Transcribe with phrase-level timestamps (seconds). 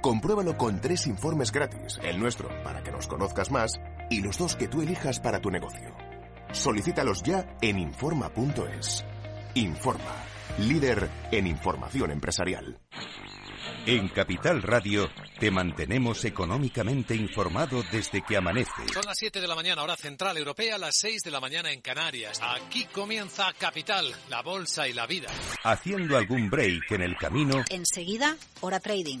[0.00, 3.72] Compruébalo con tres informes gratis, el nuestro para que nos conozcas más
[4.10, 5.94] y los dos que tú elijas para tu negocio.
[6.52, 9.04] Solicítalos ya en Informa.es.
[9.54, 10.24] Informa,
[10.58, 12.78] líder en información empresarial.
[13.86, 15.08] En Capital Radio
[15.40, 18.86] te mantenemos económicamente informado desde que amanece.
[18.92, 21.80] Son las 7 de la mañana, hora central europea, las 6 de la mañana en
[21.80, 22.38] Canarias.
[22.42, 25.28] Aquí comienza Capital, la bolsa y la vida.
[25.64, 27.64] Haciendo algún break en el camino.
[27.70, 29.20] Enseguida, hora trading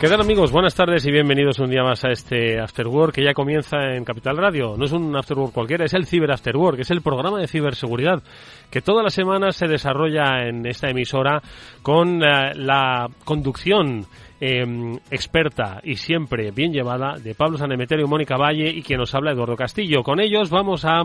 [0.00, 0.50] ¿Qué tal amigos?
[0.50, 4.02] Buenas tardes y bienvenidos un día más a este After Work que ya comienza en
[4.02, 4.74] Capital Radio.
[4.78, 7.46] No es un After Work cualquiera, es el Ciber After Work, es el programa de
[7.46, 8.22] ciberseguridad
[8.70, 11.42] que todas las semanas se desarrolla en esta emisora
[11.82, 14.06] con eh, la conducción
[14.42, 19.14] Em, experta y siempre bien llevada de Pablo Sanemeterio y Mónica Valle y quien nos
[19.14, 20.02] habla Eduardo Castillo.
[20.02, 21.02] Con ellos vamos a,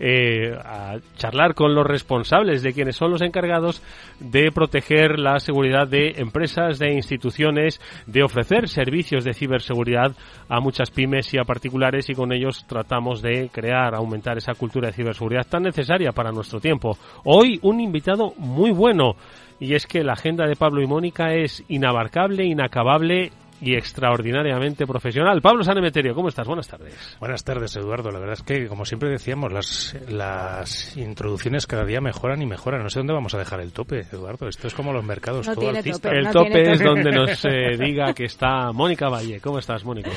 [0.00, 3.82] eh, a charlar con los responsables de quienes son los encargados
[4.20, 10.12] de proteger la seguridad de empresas, de instituciones, de ofrecer servicios de ciberseguridad
[10.48, 14.88] a muchas pymes y a particulares y con ellos tratamos de crear, aumentar esa cultura
[14.88, 16.96] de ciberseguridad tan necesaria para nuestro tiempo.
[17.24, 19.14] Hoy un invitado muy bueno
[19.60, 25.40] y es que la agenda de Pablo y Mónica es inabarcable, inacabable y extraordinariamente profesional.
[25.42, 26.46] Pablo Sanemeterio, ¿cómo estás?
[26.46, 27.16] Buenas tardes.
[27.18, 28.10] Buenas tardes, Eduardo.
[28.10, 32.82] La verdad es que, como siempre decíamos, las, las introducciones cada día mejoran y mejoran.
[32.82, 34.48] No sé dónde vamos a dejar el tope, Eduardo.
[34.48, 36.10] Esto es como los mercados, no todo alcista.
[36.10, 39.40] el tope, es donde nos eh, diga que está Mónica Valle.
[39.40, 40.10] ¿Cómo estás, Mónica?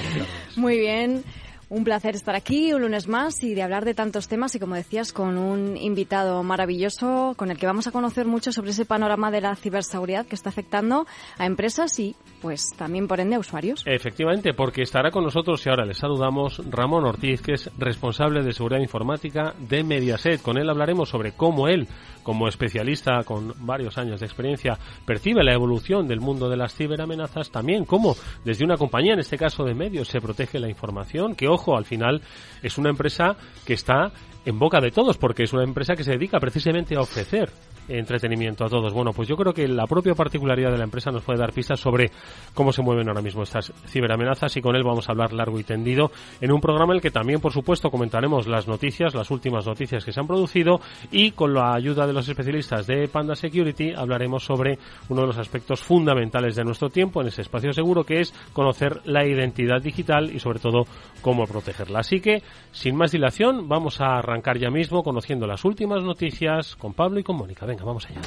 [0.56, 1.24] Muy bien.
[1.72, 4.76] Un placer estar aquí un lunes más y de hablar de tantos temas y como
[4.76, 9.32] decías con un invitado maravilloso con el que vamos a conocer mucho sobre ese panorama
[9.32, 13.84] de la ciberseguridad que está afectando a empresas y pues también por ende usuarios.
[13.86, 18.54] Efectivamente, porque estará con nosotros y ahora les saludamos Ramón Ortiz, que es responsable de
[18.54, 20.42] seguridad informática de Mediaset.
[20.42, 21.88] Con él hablaremos sobre cómo él,
[22.24, 27.52] como especialista con varios años de experiencia, percibe la evolución del mundo de las ciberamenazas,
[27.52, 31.48] también cómo desde una compañía, en este caso de medios, se protege la información, que
[31.48, 32.22] ojo, al final
[32.62, 33.36] es una empresa
[33.66, 34.12] que está
[34.46, 37.52] en boca de todos, porque es una empresa que se dedica precisamente a ofrecer
[37.88, 38.94] entretenimiento a todos.
[38.94, 41.80] Bueno, pues yo creo que la propia particularidad de la empresa nos puede dar pistas
[41.80, 42.12] sobre
[42.54, 45.64] cómo se mueven ahora mismo estas ciberamenazas y con él vamos a hablar largo y
[45.64, 49.66] tendido en un programa en el que también, por supuesto, comentaremos las noticias, las últimas
[49.66, 50.80] noticias que se han producido
[51.12, 54.78] y con la ayuda de los especialistas de Panda Security hablaremos sobre
[55.10, 59.02] uno de los aspectos fundamentales de nuestro tiempo en ese espacio seguro que es conocer
[59.06, 60.86] la identidad digital y sobre todo
[61.22, 62.00] cómo protegerla.
[62.00, 64.22] Así que, sin más dilación, vamos a
[64.58, 67.66] ya mismo conociendo las últimas noticias con Pablo y con Mónica.
[67.66, 68.22] Venga, vamos allá.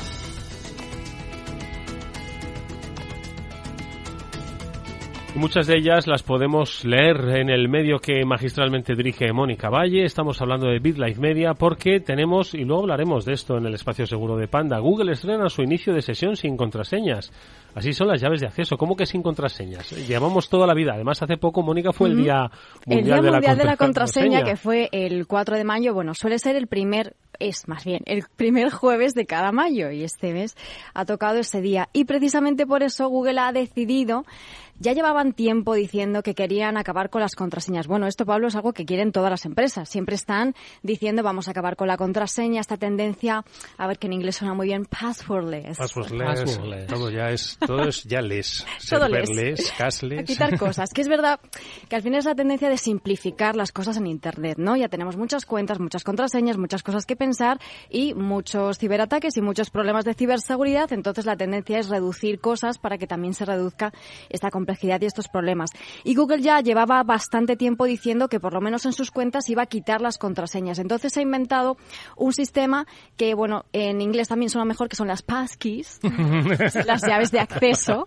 [5.36, 10.04] Muchas de ellas las podemos leer en el medio que magistralmente dirige Mónica Valle.
[10.04, 14.06] Estamos hablando de BitLife Media porque tenemos, y luego hablaremos de esto en el espacio
[14.06, 17.32] seguro de Panda, Google estrena su inicio de sesión sin contraseñas.
[17.74, 18.76] Así son las llaves de acceso.
[18.76, 19.90] ¿Cómo que sin contraseñas?
[20.06, 20.92] Llevamos toda la vida.
[20.94, 22.48] Además, hace poco, Mónica, fue el Día
[22.86, 25.94] Mundial, el día de, mundial la de la Contraseña, que fue el 4 de mayo.
[25.94, 30.04] Bueno, suele ser el primer es más bien el primer jueves de cada mayo y
[30.04, 30.56] este mes
[30.94, 31.88] ha tocado ese día.
[31.92, 34.24] Y precisamente por eso Google ha decidido
[34.78, 37.86] ya llevaban tiempo diciendo que querían acabar con las contraseñas.
[37.86, 39.88] Bueno, esto, Pablo, es algo que quieren todas las empresas.
[39.88, 43.44] Siempre están diciendo vamos a acabar con la contraseña, esta tendencia,
[43.78, 45.78] a ver que en inglés suena muy bien, passwordless.
[45.78, 48.66] Passwordless, todo ya es todo es ya les.
[48.90, 49.28] Todo les.
[49.28, 50.20] serverless, cashless.
[50.20, 50.90] A quitar cosas.
[50.92, 51.40] Que es verdad
[51.88, 54.76] que al final es la tendencia de simplificar las cosas en Internet, ¿no?
[54.76, 57.58] Ya tenemos muchas cuentas, muchas contraseñas, muchas cosas que pensar
[57.90, 60.92] y muchos ciberataques y muchos problemas de ciberseguridad.
[60.92, 63.92] Entonces la tendencia es reducir cosas para que también se reduzca
[64.28, 65.70] esta complejidad y estos problemas.
[66.04, 69.62] Y Google ya llevaba bastante tiempo diciendo que por lo menos en sus cuentas iba
[69.62, 70.78] a quitar las contraseñas.
[70.78, 71.76] Entonces ha inventado
[72.16, 76.00] un sistema que, bueno, en inglés también suena mejor, que son las passkeys,
[76.86, 78.06] las llaves de acceso.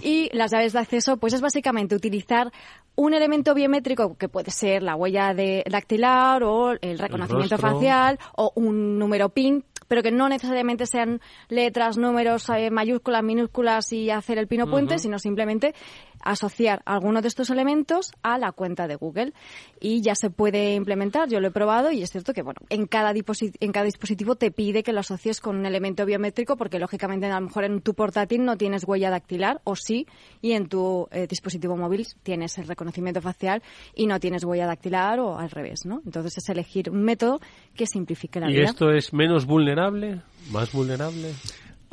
[0.00, 2.52] Y las llaves de acceso, pues es básicamente utilizar
[2.94, 8.52] un elemento biométrico que puede ser la huella de dactilar o el reconocimiento facial o
[8.54, 14.38] un número PIN, pero que no necesariamente sean letras, números, eh, mayúsculas, minúsculas y hacer
[14.38, 15.74] el pino puente, sino simplemente
[16.22, 19.32] asociar alguno de estos elementos a la cuenta de Google
[19.80, 21.28] y ya se puede implementar.
[21.28, 24.50] Yo lo he probado y es cierto que bueno, en cada en cada dispositivo te
[24.50, 27.94] pide que lo asocies con un elemento biométrico porque lógicamente a lo mejor en tu
[27.94, 30.06] portátil no tienes huella dactilar o sí
[30.40, 33.62] y en tu eh, dispositivo móvil tienes el reconocimiento facial
[33.94, 36.02] y no tienes huella dactilar o al revés, ¿no?
[36.04, 37.40] Entonces es elegir un método
[37.74, 38.64] que simplifique la ¿Y vida.
[38.64, 40.20] esto es menos vulnerable?
[40.50, 41.34] ¿Más vulnerable?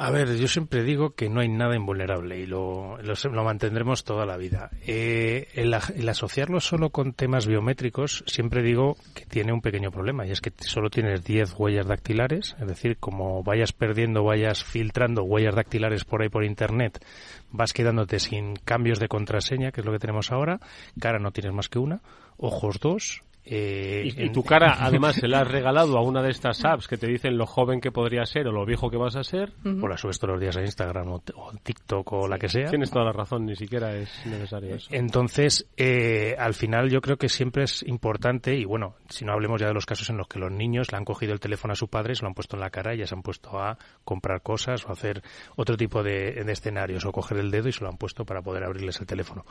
[0.02, 4.26] A ver, yo siempre digo que no hay nada invulnerable y lo, lo, mantendremos toda
[4.26, 4.70] la vida.
[4.88, 10.26] Eh, el, el asociarlo solo con temas biométricos, siempre digo que tiene un pequeño problema
[10.26, 15.24] y es que solo tienes 10 huellas dactilares, es decir, como vayas perdiendo, vayas filtrando
[15.24, 17.04] huellas dactilares por ahí por internet,
[17.52, 20.62] vas quedándote sin cambios de contraseña, que es lo que tenemos ahora,
[20.98, 22.00] cara no tienes más que una,
[22.38, 23.22] ojos dos.
[23.46, 26.64] Eh, Y, y en- tu cara, además, se la has regalado a una de estas
[26.66, 29.24] apps que te dicen lo joven que podría ser o lo viejo que vas a
[29.24, 29.52] ser.
[29.66, 32.70] o la subes todos los días a Instagram o, o TikTok o la que sea.
[32.70, 34.88] Tienes toda la razón, ni siquiera es necesario eso.
[34.92, 39.60] Entonces, eh, al final yo creo que siempre es importante, y bueno, si no hablemos
[39.62, 41.76] ya de los casos en los que los niños le han cogido el teléfono a
[41.76, 43.78] su padre, se lo han puesto en la cara y ya se han puesto a
[44.04, 45.22] comprar cosas o hacer
[45.56, 48.42] otro tipo de, de escenarios o coger el dedo y se lo han puesto para
[48.42, 49.46] poder abrirles el teléfono.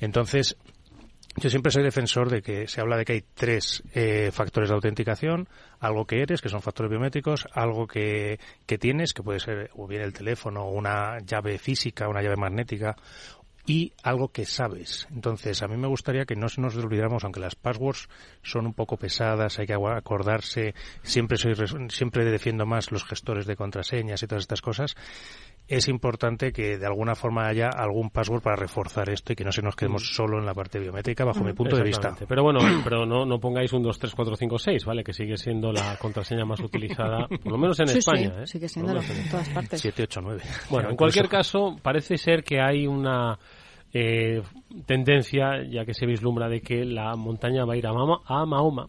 [0.00, 0.56] Entonces,
[1.36, 4.74] yo siempre soy defensor de que se habla de que hay tres eh, factores de
[4.74, 5.48] autenticación,
[5.80, 9.86] algo que eres, que son factores biométricos, algo que, que tienes, que puede ser o
[9.86, 12.96] bien el teléfono, o una llave física, una llave magnética,
[13.66, 15.08] y algo que sabes.
[15.10, 18.08] Entonces, a mí me gustaría que no nos olvidáramos, aunque las passwords
[18.42, 21.54] son un poco pesadas, hay que acordarse, siempre soy
[21.88, 24.94] siempre defiendo más los gestores de contraseñas y todas estas cosas.
[25.66, 29.50] Es importante que de alguna forma haya algún password para reforzar esto y que no
[29.52, 32.14] se nos quedemos solo en la parte biométrica, bajo mi punto de vista.
[32.28, 35.02] Pero bueno, pero no, no pongáis un 2, 3, 4, 5, 6, ¿vale?
[35.02, 38.30] Que sigue siendo la contraseña más utilizada, por lo menos en Sí, España.
[38.36, 38.46] sí, ¿eh?
[38.46, 39.80] sigue siendo en todas partes.
[39.80, 40.42] 7, 8, 9.
[40.68, 43.38] Bueno, en cualquier caso, parece ser que hay una
[43.94, 44.42] eh,
[44.86, 48.44] tendencia, ya que se vislumbra, de que la montaña va a ir a, Mama- a
[48.44, 48.88] Mahoma,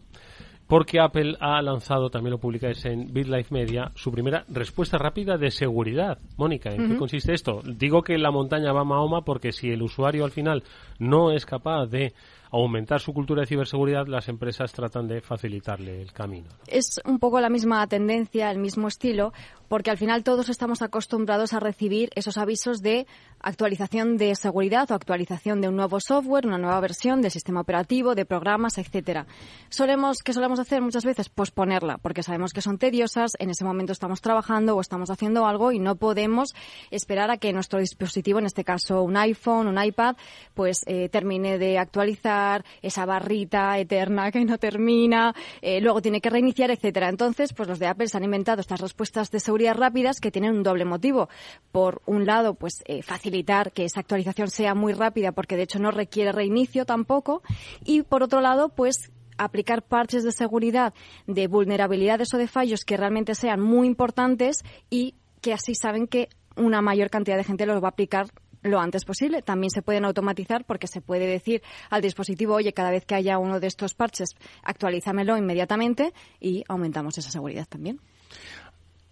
[0.66, 5.50] porque Apple ha lanzado, también lo publicáis en BitLife Media, su primera respuesta rápida de
[5.50, 6.18] seguridad.
[6.36, 7.62] Mónica, ¿en qué consiste esto?
[7.64, 10.64] Digo que la montaña va a Mahoma porque si el usuario al final
[10.98, 12.14] no es capaz de
[12.62, 16.48] aumentar su cultura de ciberseguridad, las empresas tratan de facilitarle el camino.
[16.66, 19.32] es un poco la misma tendencia, el mismo estilo,
[19.68, 23.06] porque al final todos estamos acostumbrados a recibir esos avisos de
[23.40, 28.14] actualización de seguridad o actualización de un nuevo software, una nueva versión del sistema operativo,
[28.14, 29.26] de programas, etcétera.
[29.68, 31.28] Solemos, ¿qué solemos hacer muchas veces?
[31.28, 35.72] Posponerla, porque sabemos que son tediosas, en ese momento estamos trabajando o estamos haciendo algo
[35.72, 36.54] y no podemos
[36.90, 40.16] esperar a que nuestro dispositivo, en este caso un iPhone, un iPad,
[40.54, 42.45] pues eh, termine de actualizar
[42.82, 47.08] esa barrita eterna que no termina, eh, luego tiene que reiniciar, etcétera.
[47.08, 50.56] Entonces, pues los de Apple se han inventado estas respuestas de seguridad rápidas que tienen
[50.56, 51.28] un doble motivo.
[51.72, 55.78] Por un lado, pues eh, facilitar que esa actualización sea muy rápida, porque de hecho
[55.78, 57.42] no requiere reinicio tampoco,
[57.84, 60.94] y por otro lado, pues aplicar parches de seguridad
[61.26, 66.28] de vulnerabilidades o de fallos que realmente sean muy importantes y que así saben que
[66.56, 68.28] una mayor cantidad de gente los va a aplicar
[68.66, 69.42] lo antes posible.
[69.42, 73.38] También se pueden automatizar porque se puede decir al dispositivo, oye, cada vez que haya
[73.38, 74.30] uno de estos parches,
[74.62, 78.00] actualízamelo inmediatamente y aumentamos esa seguridad también.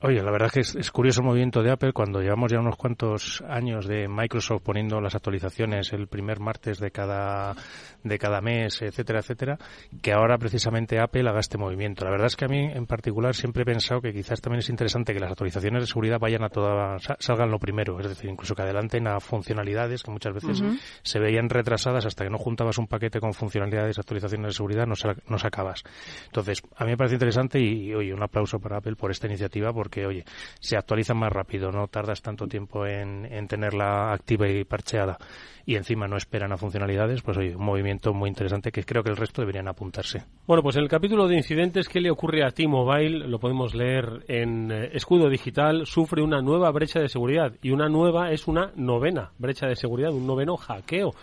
[0.06, 2.58] Oye, la verdad es que es, es curioso el movimiento de Apple cuando llevamos ya
[2.60, 7.54] unos cuantos años de Microsoft poniendo las actualizaciones el primer martes de cada
[8.02, 9.56] de cada mes, etcétera, etcétera,
[10.02, 12.04] que ahora precisamente Apple haga este movimiento.
[12.04, 14.68] La verdad es que a mí en particular siempre he pensado que quizás también es
[14.68, 18.28] interesante que las actualizaciones de seguridad vayan a toda sa- salgan lo primero, es decir,
[18.28, 20.62] incluso que adelanten a funcionalidades que muchas veces
[21.02, 24.96] se veían retrasadas hasta que no juntabas un paquete con funcionalidades actualizaciones de seguridad no,
[25.28, 25.82] no sacabas.
[26.26, 29.28] Entonces, a mí me parece interesante y, y, oye, un aplauso para Apple por esta
[29.28, 30.24] iniciativa porque, oye,
[30.60, 35.18] se actualiza más rápido, no tardas tanto tiempo en, en tenerla activa y parcheada
[35.66, 39.10] y encima no esperan a funcionalidades, pues oye, un movimiento muy interesante que creo que
[39.10, 40.24] el resto deberían apuntarse.
[40.46, 43.28] Bueno, pues el capítulo de incidentes, ¿qué le ocurre a T-Mobile?
[43.28, 47.88] Lo podemos leer en eh, Escudo Digital, sufre una nueva brecha de seguridad y una
[47.88, 51.14] nueva es una novena brecha de seguridad, un noveno hackeo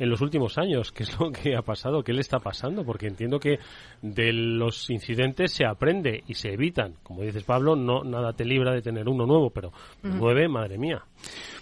[0.00, 0.90] en los últimos años.
[0.90, 2.02] ¿Qué es lo que ha pasado?
[2.02, 2.84] ¿Qué le está pasando?
[2.84, 3.60] Porque entiendo que
[4.02, 6.94] de los incidentes se aprende y se evitan.
[7.02, 11.04] Como dices, Pablo, no nada te libra de tener uno nuevo, pero nueve, madre mía.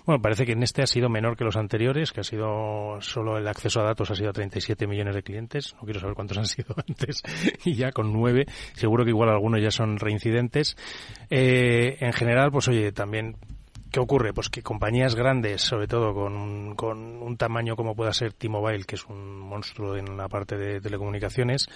[0.06, 3.36] Bueno, parece que en este ha sido menor que los anteriores, que ha sido solo
[3.36, 5.74] el acceso a datos ha sido a 37 millones de clientes.
[5.74, 7.22] No quiero saber cuántos han sido antes.
[7.64, 10.76] y ya con nueve, seguro que igual algunos ya son reincidentes.
[11.28, 13.36] Eh, en general, pues oye, también
[13.98, 14.32] ¿Qué ocurre?
[14.32, 18.94] Pues que compañías grandes, sobre todo con, con un tamaño como pueda ser T-Mobile, que
[18.94, 21.66] es un monstruo en la parte de telecomunicaciones,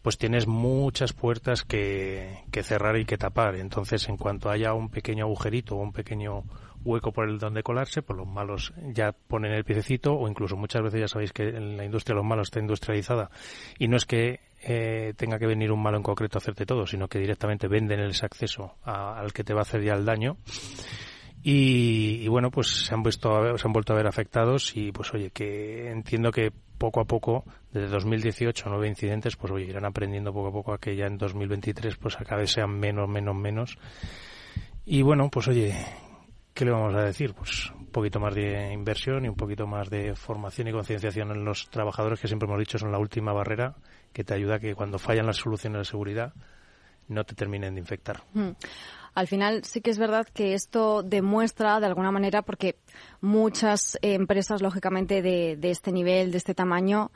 [0.00, 3.56] pues tienes muchas puertas que, que cerrar y que tapar.
[3.56, 6.44] Entonces, en cuanto haya un pequeño agujerito o un pequeño
[6.82, 10.82] hueco por el donde colarse, pues los malos ya ponen el piececito o incluso muchas
[10.82, 13.28] veces ya sabéis que en la industria los malos está industrializada
[13.78, 16.86] y no es que eh, tenga que venir un malo en concreto a hacerte todo,
[16.86, 20.38] sino que directamente venden ese acceso al que te va a hacer ya el daño
[21.48, 25.30] y, bueno, pues se han, visto, se han vuelto a ver afectados y pues oye,
[25.30, 30.48] que entiendo que poco a poco, desde 2018, nueve incidentes, pues oye, irán aprendiendo poco
[30.48, 33.78] a poco a que ya en 2023 pues cada vez sean menos, menos, menos.
[34.84, 35.72] Y bueno, pues oye,
[36.52, 37.32] ¿qué le vamos a decir?
[37.32, 41.44] Pues un poquito más de inversión y un poquito más de formación y concienciación en
[41.44, 43.76] los trabajadores que siempre hemos dicho son la última barrera
[44.12, 46.34] que te ayuda a que cuando fallan las soluciones de seguridad
[47.06, 48.24] no te terminen de infectar.
[48.34, 48.50] Mm.
[49.16, 52.76] Al final sí que es verdad que esto demuestra de alguna manera porque
[53.22, 57.10] muchas empresas, lógicamente, de, este nivel, de este tamaño,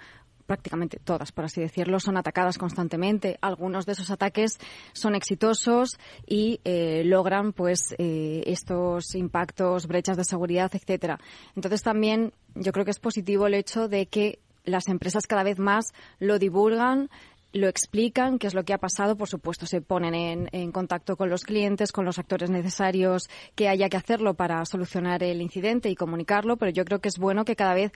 [0.47, 3.37] prácticamente todas, por así decirlo, son atacadas constantemente.
[3.43, 4.59] Algunos de esos ataques
[4.95, 11.21] son exitosos y eh, logran, pues, eh, estos impactos, brechas de seguridad, etcétera.
[11.55, 15.59] Entonces también yo creo que es positivo el hecho de que las empresas cada vez
[15.59, 17.11] más lo divulgan,
[17.53, 21.17] lo explican, qué es lo que ha pasado, por supuesto se ponen en, en, contacto
[21.17, 25.91] con los clientes, con los actores necesarios que haya que hacerlo para solucionar el incidente
[25.91, 27.93] y comunicarlo, pero yo creo que es bueno que cada vez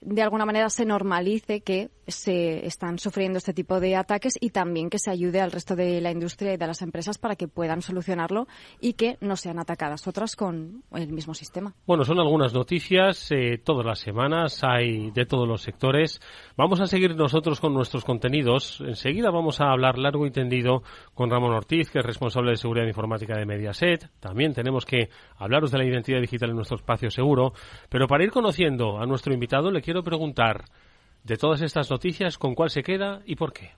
[0.00, 4.90] de alguna manera se normalice que se están sufriendo este tipo de ataques y también
[4.90, 7.82] que se ayude al resto de la industria y de las empresas para que puedan
[7.82, 8.46] solucionarlo
[8.80, 11.74] y que no sean atacadas otras con el mismo sistema.
[11.86, 16.20] Bueno, son algunas noticias eh, todas las semanas, hay de todos los sectores.
[16.56, 18.80] Vamos a seguir nosotros con nuestros contenidos.
[18.80, 20.82] Enseguida vamos a hablar largo y tendido
[21.14, 24.10] con Ramón Ortiz, que es responsable de seguridad informática de Mediaset.
[24.20, 27.52] También tenemos que hablaros de la identidad digital en nuestro espacio seguro.
[27.88, 30.64] Pero para ir conociendo a nuestro invitado, le quiero preguntar
[31.24, 33.72] de todas estas noticias con cuál se queda y por qué.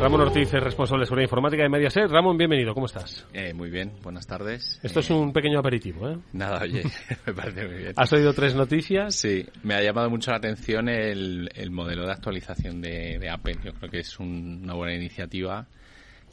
[0.00, 2.10] Ramón Ortiz es responsable de seguridad informática de Mediaset.
[2.10, 3.26] Ramón, bienvenido, ¿cómo estás?
[3.34, 4.80] Eh, muy bien, buenas tardes.
[4.82, 6.16] Esto es un pequeño aperitivo, ¿eh?
[6.32, 6.84] Nada, oye,
[7.26, 7.92] me parece muy bien.
[7.96, 9.14] ¿Has oído tres noticias?
[9.14, 13.58] Sí, me ha llamado mucho la atención el, modelo de actualización de, Apple.
[13.62, 15.66] Yo creo que es una buena iniciativa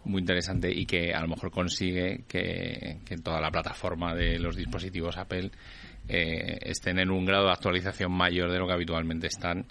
[0.07, 5.17] muy interesante y que a lo mejor consigue que, toda la plataforma de los dispositivos
[5.17, 5.51] Apple
[6.07, 9.65] eh, estén en un grado de actualización mayor de lo que habitualmente están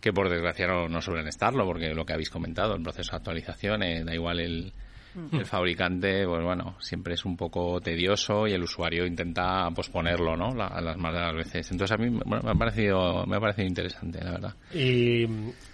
[0.00, 3.82] que por desgracia no, suelen estarlo porque lo que habéis comentado el proceso de actualización
[3.82, 4.72] eh, da igual el,
[5.32, 10.50] el fabricante, pues bueno, siempre es un poco tedioso y el usuario intenta posponerlo, ¿no?
[10.62, 11.70] a las más de las veces.
[11.70, 14.54] Entonces a mí me ha parecido, me ha parecido interesante, la verdad.
[14.74, 15.24] ¿Y,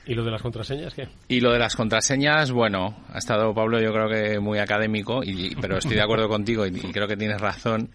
[0.07, 1.09] ¿Y lo de las contraseñas qué?
[1.29, 5.55] Y lo de las contraseñas, bueno, ha estado Pablo yo creo que muy académico, y,
[5.57, 7.91] pero estoy de acuerdo contigo y, y, creo que tienes razón.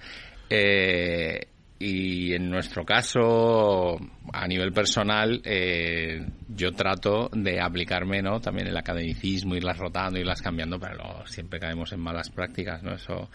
[0.50, 1.48] Eh,
[1.79, 4.00] y en nuestro caso,
[4.34, 8.39] a nivel personal, eh, yo trato de aplicarme, ¿no?
[8.41, 12.96] También el academicismo, irlas rotando, irlas cambiando, pero siempre caemos en malas prácticas, ¿no?
[12.96, 13.29] Eso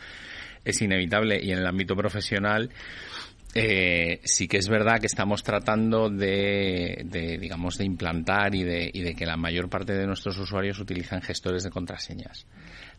[0.64, 1.38] es inevitable.
[1.40, 2.70] Y en el ámbito profesional,
[3.54, 8.90] eh, sí que es verdad que estamos tratando de, de, digamos, de implantar y de,
[8.92, 12.46] y de que la mayor parte de nuestros usuarios utilicen gestores de contraseñas.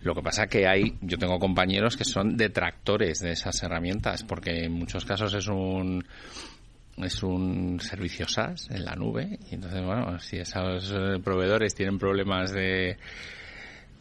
[0.04, 4.66] Lo que pasa que hay, yo tengo compañeros que son detractores de esas herramientas, porque
[4.66, 6.04] en muchos casos es un
[6.98, 11.98] es un servicio SaaS en la nube y entonces bueno si esos eh, proveedores tienen
[11.98, 12.98] problemas de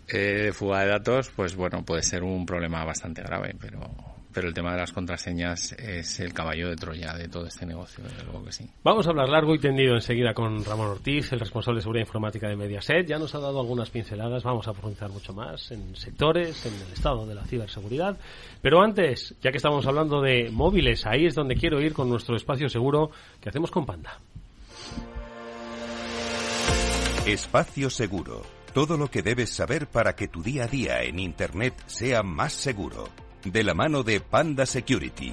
[0.09, 4.55] eh, fuga de datos pues bueno puede ser un problema bastante grave pero pero el
[4.55, 8.45] tema de las contraseñas es el caballo de Troya de todo este negocio, desde luego
[8.45, 8.69] que sí.
[8.83, 12.49] Vamos a hablar largo y tendido enseguida con Ramón Ortiz, el responsable de seguridad informática
[12.49, 13.07] de Mediaset.
[13.07, 16.93] Ya nos ha dado algunas pinceladas, vamos a profundizar mucho más en sectores, en el
[16.93, 18.17] estado de la ciberseguridad.
[18.61, 22.37] Pero antes, ya que estamos hablando de móviles, ahí es donde quiero ir con nuestro
[22.37, 23.11] espacio seguro
[23.41, 24.19] que hacemos con Panda.
[27.27, 28.43] Espacio Seguro.
[28.75, 32.53] Todo lo que debes saber para que tu día a día en Internet sea más
[32.53, 33.09] seguro.
[33.45, 35.33] De la mano de Panda Security.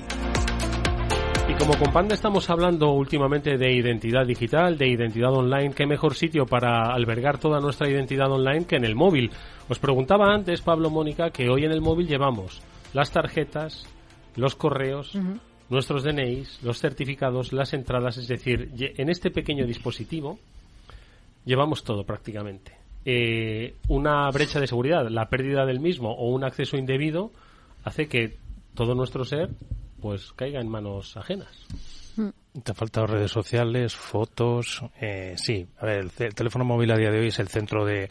[1.47, 6.15] Y como con Panda estamos hablando últimamente de identidad digital, de identidad online, qué mejor
[6.15, 9.29] sitio para albergar toda nuestra identidad online que en el móvil.
[9.67, 12.61] Os preguntaba antes, Pablo Mónica, que hoy en el móvil llevamos
[12.93, 13.85] las tarjetas,
[14.35, 15.15] los correos,
[15.69, 20.39] nuestros DNIs, los certificados, las entradas, es decir, en este pequeño dispositivo
[21.45, 22.75] llevamos todo prácticamente.
[23.05, 27.31] Eh, una brecha de seguridad, la pérdida del mismo o un acceso indebido
[27.89, 28.37] hace que
[28.73, 29.49] todo nuestro ser
[30.01, 31.65] pues caiga en manos ajenas.
[32.15, 32.29] Mm.
[32.63, 34.81] Te han faltado redes sociales, fotos.
[34.99, 38.09] Eh, sí, a ver, el, teléfono móvil a día de hoy es el centro de,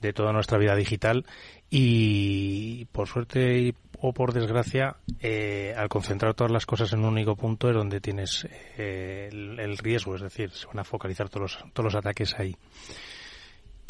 [0.00, 1.24] de toda nuestra vida digital
[1.70, 7.36] y por suerte o por desgracia, eh, al concentrar todas las cosas en un único
[7.36, 11.92] punto es donde tienes eh, el, riesgo, es decir, se van a focalizar todos todos
[11.92, 12.56] los ataques ahí.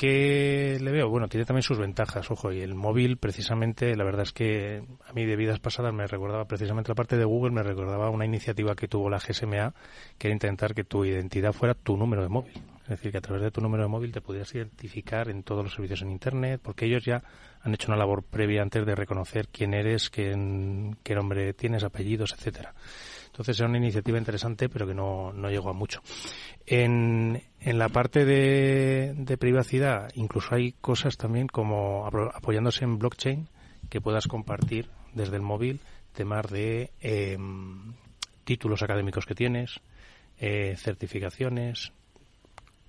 [0.00, 1.10] ¿Qué le veo?
[1.10, 5.12] Bueno, tiene también sus ventajas, ojo, y el móvil precisamente, la verdad es que a
[5.12, 8.74] mí de vidas pasadas me recordaba precisamente la parte de Google, me recordaba una iniciativa
[8.74, 9.74] que tuvo la GSMA,
[10.16, 12.62] que era intentar que tu identidad fuera tu número de móvil.
[12.84, 15.64] Es decir, que a través de tu número de móvil te pudieras identificar en todos
[15.64, 17.22] los servicios en Internet, porque ellos ya
[17.60, 20.30] han hecho una labor previa antes de reconocer quién eres, qué,
[21.02, 22.72] qué nombre tienes, apellidos, etcétera.
[23.40, 26.02] Entonces era una iniciativa interesante, pero que no, no llegó a mucho.
[26.66, 33.48] En, en la parte de, de, privacidad, incluso hay cosas también como apoyándose en blockchain
[33.88, 35.80] que puedas compartir desde el móvil
[36.12, 37.38] temas de eh,
[38.44, 39.80] títulos académicos que tienes,
[40.38, 41.94] eh, certificaciones,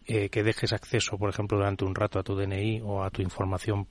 [0.06, 3.22] eh, que dejes acceso, por ejemplo, durante un rato a tu DNI o a tu
[3.22, 3.88] información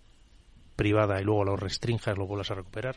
[0.80, 2.96] privada y luego lo restringas, lo vuelvas a recuperar.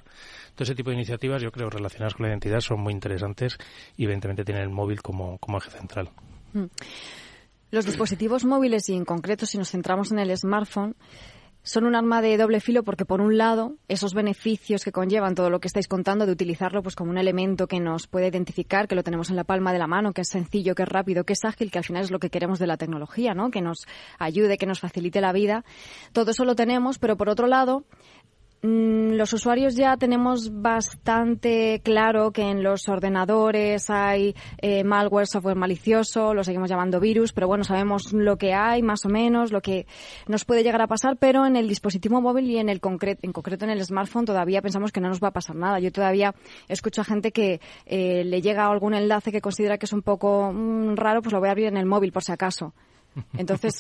[0.56, 3.58] Todo ese tipo de iniciativas, yo creo, relacionadas con la identidad son muy interesantes
[3.98, 6.10] y evidentemente tienen el móvil como, como eje central.
[6.54, 6.68] Mm.
[7.72, 10.96] Los dispositivos móviles y en concreto si nos centramos en el smartphone,
[11.64, 15.50] son un arma de doble filo porque por un lado esos beneficios que conllevan todo
[15.50, 18.96] lo que estáis contando de utilizarlo pues como un elemento que nos puede identificar que
[18.96, 21.34] lo tenemos en la palma de la mano que es sencillo que es rápido que
[21.34, 23.88] es ágil que al final es lo que queremos de la tecnología no que nos
[24.20, 25.64] ayude que nos facilite la vida.
[26.12, 27.86] Todo eso lo tenemos pero por otro lado
[28.64, 36.34] los usuarios ya tenemos bastante claro que en los ordenadores hay eh, malware, software malicioso,
[36.34, 39.86] lo seguimos llamando virus, pero bueno, sabemos lo que hay más o menos, lo que
[40.28, 43.34] nos puede llegar a pasar, pero en el dispositivo móvil y en el concreto, en
[43.34, 45.80] concreto en el smartphone todavía pensamos que no nos va a pasar nada.
[45.80, 46.34] Yo todavía
[46.70, 50.54] escucho a gente que eh, le llega algún enlace que considera que es un poco
[50.54, 52.74] mm, raro, pues lo voy a abrir en el móvil por si acaso.
[53.38, 53.80] Entonces,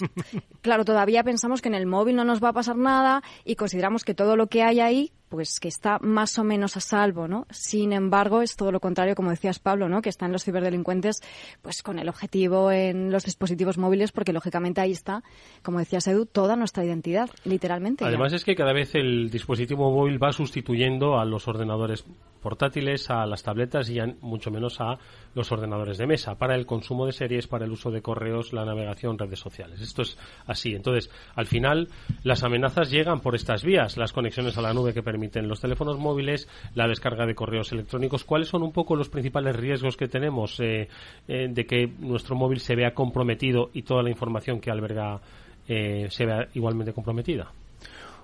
[0.62, 4.04] claro, todavía pensamos que en el móvil no nos va a pasar nada y consideramos
[4.04, 7.48] que todo lo que hay ahí pues que está más o menos a salvo, ¿no?
[7.50, 10.00] Sin embargo, es todo lo contrario, como decías Pablo, ¿no?
[10.04, 11.24] Que están los ciberdelincuentes
[11.63, 15.24] pues con el objetivo en los dispositivos móviles porque lógicamente ahí está,
[15.63, 18.06] como decías Edu, toda nuestra identidad, literalmente.
[18.06, 22.06] Además es que cada vez el dispositivo móvil va sustituyendo a los ordenadores
[22.39, 25.00] portátiles, a las tabletas y mucho menos a
[25.34, 28.65] los ordenadores de mesa para el consumo de series, para el uso de correos, la
[28.65, 29.82] navegación, redes sociales.
[29.82, 30.76] Esto es así.
[30.76, 31.88] Entonces, al final,
[32.24, 35.98] las amenazas llegan por estas vías, las conexiones a la nube que permiten los teléfonos
[35.98, 38.24] móviles, la descarga de correos electrónicos.
[38.24, 40.88] ¿Cuáles son un poco los principales riesgos que tenemos eh,
[41.28, 45.20] eh, de que nuestro móvil se vea comprometido y toda la información que alberga
[45.68, 47.52] eh, se vea igualmente comprometida?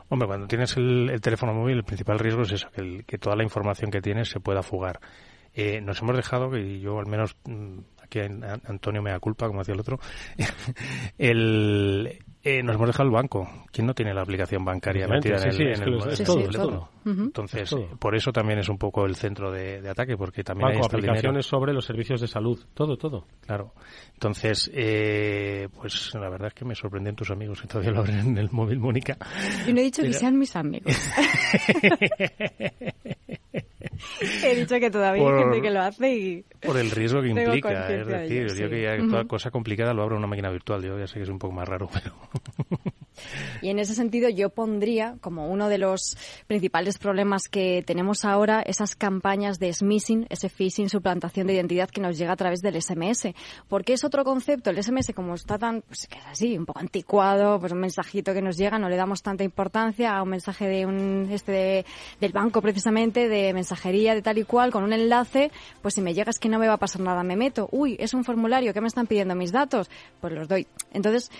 [0.10, 3.92] Hombre, cuando tienes el, teléfono móvil, el principal riesgo es eso, que, toda la información
[3.92, 5.00] que tienes se pueda fugar.
[5.84, 9.76] nos hemos dejado, y yo al menos mm, aquí Antonio me da culpa, como decía
[9.76, 10.00] el otro,
[11.20, 13.48] el, eh, nos hemos dejado el banco.
[13.72, 16.24] ¿Quién no tiene la aplicación bancaria metida en el, sí,
[17.10, 21.46] Entonces, por eso también es un poco el centro de, ataque, porque también hay aplicaciones
[21.46, 23.26] sobre los servicios de salud, todo, todo.
[23.46, 23.74] Claro.
[24.14, 28.20] Entonces, eh, pues la verdad es que me sorprenden tus amigos que todavía lo abren
[28.20, 29.18] en el móvil, Mónica.
[29.66, 30.94] Yo no he dicho que sean mis amigos.
[34.44, 36.46] He dicho que todavía hay gente que lo hace y...
[36.62, 40.16] Por el riesgo que implica, es decir, yo que ya toda cosa complicada lo abro
[40.16, 42.16] en una máquina virtual, yo ya sé que es un poco más raro, pero...
[43.62, 48.62] Y en ese sentido yo pondría como uno de los principales problemas que tenemos ahora
[48.62, 52.82] esas campañas de smishing, ese phishing, suplantación de identidad que nos llega a través del
[52.82, 53.34] SMS.
[53.68, 56.80] Porque es otro concepto, el SMS como está tan, pues que es así, un poco
[56.80, 60.68] anticuado, pues un mensajito que nos llega, no le damos tanta importancia a un mensaje
[60.68, 61.86] de un, este
[62.20, 65.52] del banco precisamente, de mensajería, de tal y cual, con un enlace,
[65.82, 67.96] pues si me llega es que no me va a pasar nada, me meto, uy,
[68.00, 69.90] es un formulario, que me están pidiendo mis datos?
[70.22, 70.68] Pues los doy.
[70.94, 71.32] Entonces,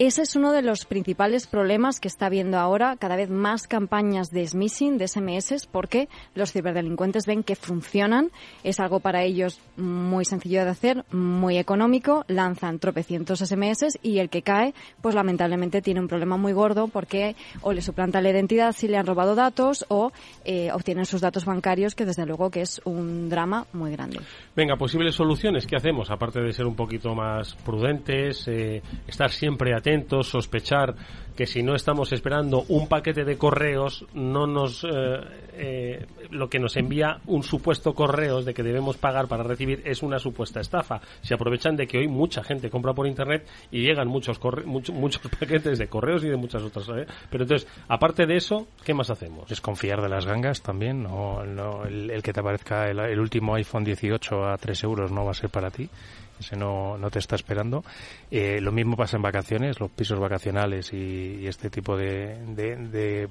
[0.00, 4.30] Ese es uno de los principales problemas que está habiendo ahora, cada vez más campañas
[4.30, 8.30] de smishing, de SMS, porque los ciberdelincuentes ven que funcionan,
[8.62, 14.30] es algo para ellos muy sencillo de hacer, muy económico, lanzan tropecientos SMS y el
[14.30, 18.76] que cae, pues lamentablemente tiene un problema muy gordo porque o le suplanta la identidad
[18.76, 20.12] si le han robado datos o
[20.44, 24.20] eh, obtienen sus datos bancarios, que desde luego que es un drama muy grande.
[24.54, 26.08] Venga, posibles soluciones, ¿qué hacemos?
[26.12, 29.87] Aparte de ser un poquito más prudentes, eh, estar siempre atentos
[30.22, 30.94] sospechar
[31.38, 34.88] que si no estamos esperando un paquete de correos, no nos eh,
[35.52, 40.02] eh, lo que nos envía un supuesto correo de que debemos pagar para recibir es
[40.02, 41.00] una supuesta estafa.
[41.20, 45.78] Se aprovechan de que hoy mucha gente compra por internet y llegan muchos muchos paquetes
[45.78, 46.88] de correos y de muchas otras.
[46.88, 47.06] ¿eh?
[47.30, 49.48] Pero entonces, aparte de eso, ¿qué más hacemos?
[49.48, 51.04] Desconfiar de las gangas también.
[51.04, 51.44] No,
[51.84, 55.34] el, que te aparezca el, el último iPhone 18 a 3 euros no va a
[55.34, 55.88] ser para ti
[56.38, 57.84] ese no, no te está esperando.
[58.30, 63.28] Eh, lo mismo pasa en vacaciones, los pisos vacacionales y, este tipo de, de,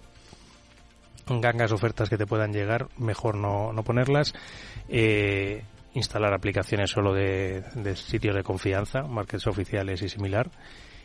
[1.27, 4.33] gangas ofertas que te puedan llegar, mejor no, no ponerlas.
[4.89, 10.49] Eh, instalar aplicaciones solo de, de sitios de confianza, markets oficiales y similar.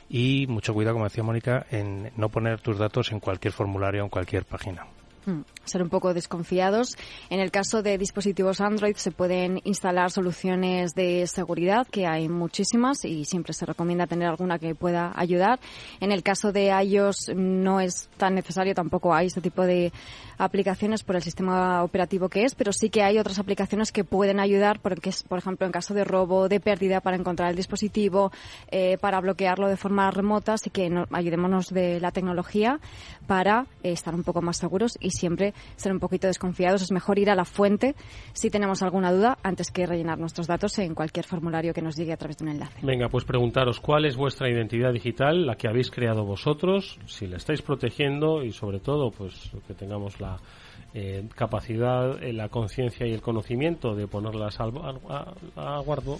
[0.08, 4.04] Y mucho cuidado, como decía Mónica, en no poner tus datos en cualquier formulario o
[4.04, 4.86] en cualquier página.
[5.24, 6.96] Mm, ser un poco desconfiados.
[7.30, 13.04] En el caso de dispositivos Android se pueden instalar soluciones de seguridad, que hay muchísimas
[13.04, 15.60] y siempre se recomienda tener alguna que pueda ayudar.
[16.00, 19.92] En el caso de iOS no es tan necesario, tampoco hay este tipo de
[20.38, 24.40] aplicaciones por el sistema operativo que es, pero sí que hay otras aplicaciones que pueden
[24.40, 28.32] ayudar, porque es, por ejemplo, en caso de robo, de pérdida, para encontrar el dispositivo,
[28.72, 32.80] eh, para bloquearlo de forma remota, así que ayudémonos de la tecnología
[33.28, 36.82] para eh, estar un poco más seguros siempre ser un poquito desconfiados.
[36.82, 37.94] Es mejor ir a la fuente
[38.32, 42.12] si tenemos alguna duda antes que rellenar nuestros datos en cualquier formulario que nos llegue
[42.12, 42.78] a través de un enlace.
[42.82, 47.36] Venga, pues preguntaros cuál es vuestra identidad digital, la que habéis creado vosotros, si la
[47.36, 50.38] estáis protegiendo y sobre todo pues que tengamos la
[50.94, 56.18] eh, capacidad, eh, la conciencia y el conocimiento de ponerlas a, a, guardo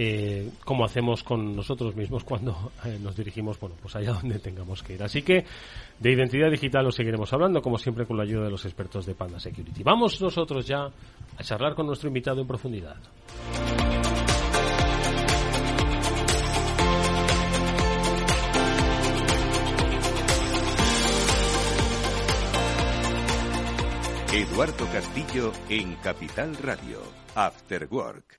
[0.00, 4.80] eh, como hacemos con nosotros mismos cuando eh, nos dirigimos, bueno, pues allá donde tengamos
[4.80, 5.02] que ir.
[5.02, 5.44] Así que
[5.98, 9.16] de identidad digital lo seguiremos hablando, como siempre, con la ayuda de los expertos de
[9.16, 9.82] Panda Security.
[9.82, 12.96] Vamos nosotros ya a charlar con nuestro invitado en profundidad.
[24.32, 27.02] Eduardo Castillo en Capital Radio,
[27.34, 28.37] After Work.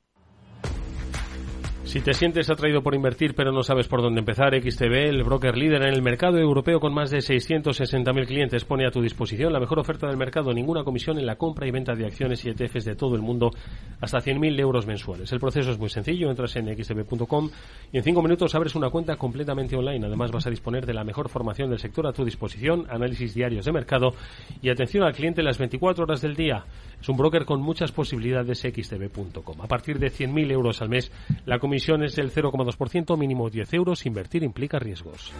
[1.89, 5.57] Si te sientes atraído por invertir pero no sabes por dónde empezar, XTB, el broker
[5.57, 9.59] líder en el mercado europeo con más de 660.000 clientes, pone a tu disposición la
[9.59, 12.85] mejor oferta del mercado, ninguna comisión en la compra y venta de acciones y ETFs
[12.85, 13.49] de todo el mundo,
[14.01, 15.31] hasta 100.000 euros mensuales.
[15.31, 17.49] El proceso es muy sencillo, entras en xtb.com
[17.91, 20.05] y en 5 minutos abres una cuenta completamente online.
[20.05, 23.65] Además vas a disponer de la mejor formación del sector a tu disposición, análisis diarios
[23.65, 24.13] de mercado
[24.61, 26.65] y atención al cliente las 24 horas del día.
[27.01, 29.59] Es un broker con muchas posibilidades xtb.com.
[29.59, 31.11] A partir de 100.000 euros al mes,
[31.47, 34.05] la comisión es del 0,2%, mínimo 10 euros.
[34.05, 35.31] Invertir implica riesgos.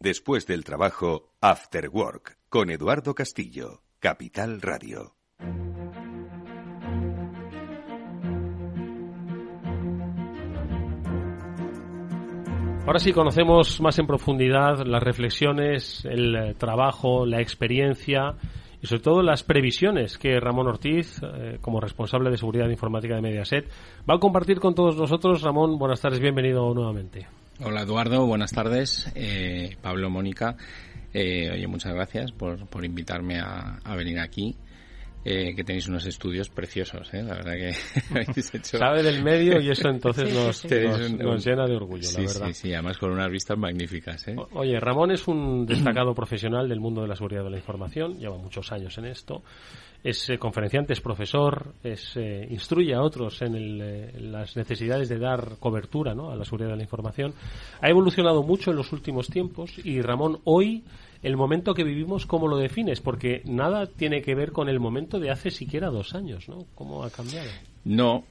[0.00, 5.21] Después del trabajo, After Work, con Eduardo Castillo, Capital Radio.
[12.84, 18.34] Ahora sí conocemos más en profundidad las reflexiones, el eh, trabajo, la experiencia
[18.82, 23.22] y sobre todo las previsiones que Ramón Ortiz, eh, como responsable de seguridad informática de
[23.22, 25.42] Mediaset, va a compartir con todos nosotros.
[25.42, 27.28] Ramón, buenas tardes, bienvenido nuevamente.
[27.64, 29.10] Hola Eduardo, buenas tardes.
[29.14, 30.56] Eh, Pablo, Mónica,
[31.14, 34.56] oye, muchas gracias por, por invitarme a, a venir aquí.
[35.24, 37.22] Eh, que tenéis unos estudios preciosos, ¿eh?
[37.22, 37.72] la verdad que
[38.10, 38.76] habéis hecho...
[38.76, 40.64] Sabe del medio y eso entonces nos,
[41.14, 42.46] nos, llena de orgullo, la verdad.
[42.48, 44.26] Sí, sí, además con unas vistas magníficas.
[44.26, 44.34] ¿eh?
[44.52, 48.36] oye, Ramón es un destacado profesional del mundo de la seguridad de la información, lleva
[48.36, 49.44] muchos años en esto,
[50.02, 55.18] es eh, conferenciante, es profesor, es, eh, instruye a otros en, el, las necesidades de
[55.18, 56.30] dar cobertura ¿no?
[56.32, 57.32] a la seguridad de la información.
[57.80, 60.82] Ha evolucionado mucho en los últimos tiempos y Ramón hoy
[61.22, 63.00] el momento que vivimos, ¿cómo lo defines?
[63.00, 66.66] Porque nada tiene que ver con el momento de hace siquiera dos años, ¿no?
[66.74, 67.48] ¿Cómo ha cambiado?
[67.84, 68.24] No,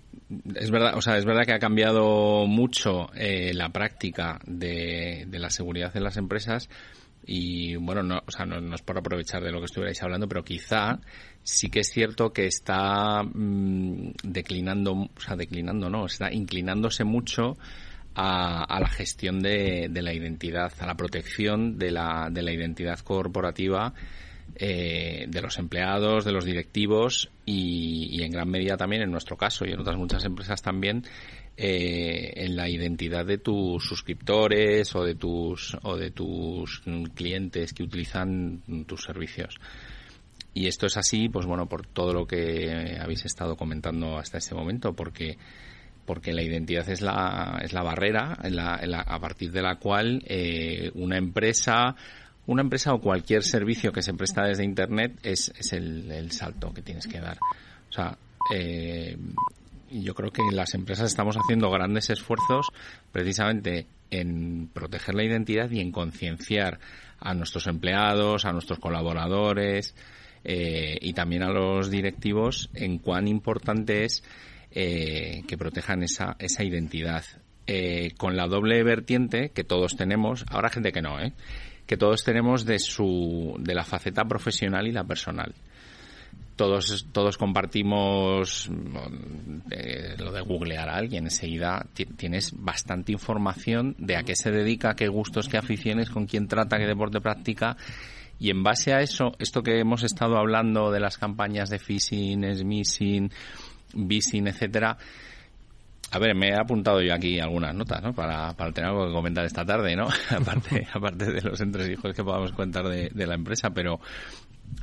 [0.56, 5.50] es verdad, o sea, es verdad que ha cambiado mucho eh, la práctica de, la
[5.50, 6.70] seguridad en las empresas
[7.26, 10.44] y bueno, no, o sea, no, es por aprovechar de lo que estuvierais hablando, pero
[10.44, 11.00] quizá
[11.44, 17.58] sí que es cierto que está mm, declinando, o sea, declinando, no, está inclinándose mucho
[18.16, 23.94] a, la gestión de, la identidad, a la protección de la, de la identidad corporativa
[24.56, 29.66] eh, de los empleados, de los directivos y, en gran medida también en nuestro caso
[29.66, 31.04] y en otras muchas empresas también
[31.56, 36.84] eh, en la identidad de tus suscriptores o de tus o de tus
[37.16, 39.56] clientes que utilizan tus servicios.
[40.54, 44.54] Y esto es así, pues bueno, por todo lo que habéis estado comentando hasta este
[44.54, 45.38] momento, porque
[46.06, 51.18] porque la identidad es la, es la barrera a partir de la cual eh, una
[51.18, 51.96] empresa
[52.48, 56.82] una empresa o cualquier servicio que se presta desde internet es, es el, salto que
[56.82, 57.38] tienes que dar.
[57.90, 58.18] O sea
[58.54, 59.18] eh,
[59.92, 62.68] yo creo que las empresas estamos haciendo grandes esfuerzos
[63.12, 66.80] precisamente en proteger la identidad y en concienciar
[67.20, 69.96] a nuestros empleados a nuestros colaboradores
[70.44, 74.24] eh, y también a los directivos en cuán importante es
[74.74, 77.26] eh, que protejan esa, esa identidad.
[77.68, 81.34] Eh, con la doble vertiente que todos tenemos, ahora gente que no, ¿eh?
[81.86, 85.54] que todos tenemos de, su, de la faceta profesional y la personal.
[86.56, 91.26] Todos, todos compartimos mm, lo de googlear a alguien.
[91.26, 91.86] Enseguida
[92.18, 96.78] tienes bastante información de a qué se dedica, qué gustos, qué aficiones, con quién trata,
[96.78, 97.78] qué deporte practica.
[98.40, 102.44] Y en base a eso, esto que hemos estado hablando de las campañas de phishing,
[102.56, 103.32] smishing,
[103.94, 104.98] Bisin, etcétera.
[106.14, 108.14] A ver, me he apuntado yo aquí algunas notas, ¿no?
[108.14, 110.08] Para, para tener algo que comentar esta tarde, ¿no?
[110.30, 114.00] aparte, aparte de los entresijos que podamos contar de, de la empresa, pero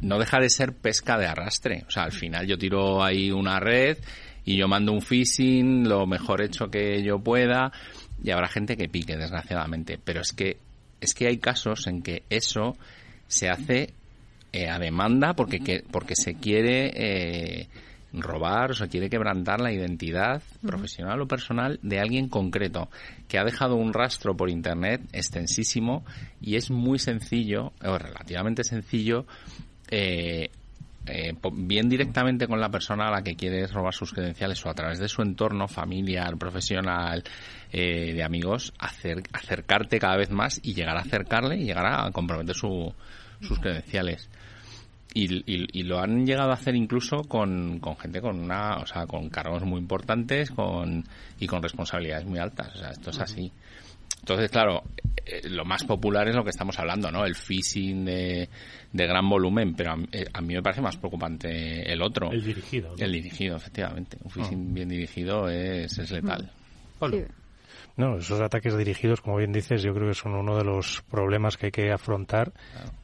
[0.01, 1.85] no deja de ser pesca de arrastre.
[1.87, 3.99] O sea, al final yo tiro ahí una red
[4.45, 7.73] y yo mando un phishing lo mejor hecho que yo pueda
[8.23, 9.99] y habrá gente que pique, desgraciadamente.
[10.03, 10.57] Pero es que,
[11.01, 12.77] es que hay casos en que eso
[13.27, 13.93] se hace
[14.53, 17.69] eh, a demanda porque, que, porque se quiere eh,
[18.13, 22.89] robar, o sea, quiere quebrantar la identidad profesional o personal de alguien concreto
[23.29, 26.05] que ha dejado un rastro por internet extensísimo
[26.41, 29.27] y es muy sencillo, o relativamente sencillo,
[29.91, 30.51] eh,
[31.07, 34.75] eh, bien directamente con la persona a la que quieres robar sus credenciales o a
[34.75, 37.25] través de su entorno familiar, profesional,
[37.73, 42.55] eh, de amigos, acercarte cada vez más y llegar a acercarle y llegar a comprometer
[42.55, 42.93] su,
[43.41, 44.29] sus credenciales.
[45.21, 49.65] Y, lo han llegado a hacer incluso con, gente con una, o sea, con cargos
[49.65, 51.05] muy importantes con,
[51.41, 52.75] y con responsabilidades muy altas.
[52.75, 53.53] O sea, esto es así.
[54.21, 54.83] Entonces, claro,
[55.25, 57.25] eh, lo más popular es lo que estamos hablando, ¿no?
[57.25, 58.49] El phishing de,
[58.93, 62.31] de gran volumen, pero a, eh, mí me parece más preocupante el otro.
[62.31, 62.95] El dirigido.
[62.99, 64.19] El dirigido, efectivamente.
[64.23, 64.73] Un phishing ah.
[64.73, 66.51] bien dirigido es, es letal.
[67.99, 71.57] No, esos ataques dirigidos, como bien dices, yo creo que son uno de los problemas
[71.57, 72.53] que hay que afrontar.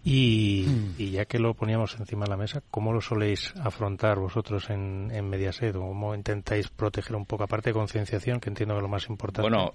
[0.04, 5.10] Y, ya que lo poníamos encima de la mesa, ¿cómo lo soléis afrontar vosotros en,
[5.12, 5.74] en Mediaset?
[5.74, 9.42] ¿Cómo intentáis proteger un poco, aparte de concienciación, que entiendo que es lo más importante?
[9.42, 9.72] Bueno,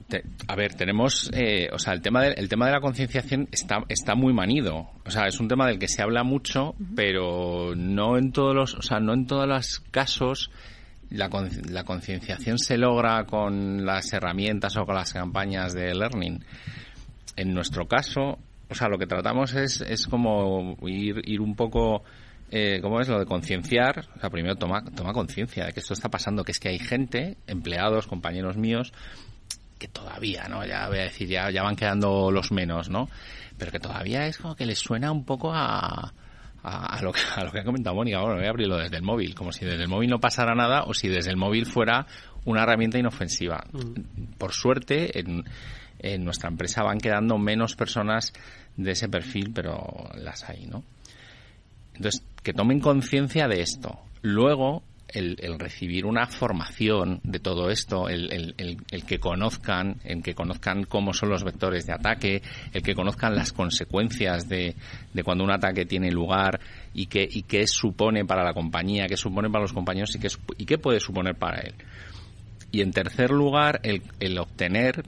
[0.47, 3.83] a ver, tenemos, eh, o sea, el tema, de, el tema de la concienciación está,
[3.89, 4.89] está muy manido.
[5.05, 8.73] O sea, es un tema del que se habla mucho, pero no en todos los,
[8.73, 10.49] o sea, no en todos los casos
[11.09, 11.29] la,
[11.69, 16.43] la concienciación se logra con las herramientas o con las campañas de learning.
[17.35, 18.37] En nuestro caso,
[18.69, 22.03] o sea, lo que tratamos es, es como ir, ir un poco,
[22.51, 24.07] eh, ¿cómo es lo de concienciar?
[24.15, 26.79] O sea, primero toma, toma conciencia de que esto está pasando, que es que hay
[26.79, 28.93] gente, empleados, compañeros míos,
[29.79, 30.65] que todavía, ¿no?
[30.65, 33.09] Ya voy a decir, ya, ya van quedando los menos, ¿no?
[33.57, 36.13] Pero que todavía es como que les suena un poco a,
[36.63, 39.03] a, lo que, a lo que ha comentado Mónica, bueno, voy a abrirlo desde el
[39.03, 42.05] móvil, como si desde el móvil no pasara nada o si desde el móvil fuera
[42.45, 43.63] una herramienta inofensiva.
[43.71, 44.33] Mm.
[44.37, 45.45] Por suerte, en,
[45.99, 48.33] en nuestra empresa van quedando menos personas
[48.75, 50.83] de ese perfil, pero las hay, ¿no?
[51.93, 53.99] Entonces, que tomen conciencia de esto.
[54.21, 58.55] Luego, el, recibir una formación de todo esto, el,
[59.07, 62.41] que conozcan, el que conozcan cómo son los vectores de ataque,
[62.73, 64.75] el que conozcan las consecuencias de,
[65.23, 66.59] cuando un ataque tiene lugar
[66.93, 70.29] y qué, y qué supone para la compañía, qué supone para los compañeros y qué,
[70.57, 71.73] y qué puede suponer para él.
[72.71, 75.03] Y en tercer lugar, el, el obtener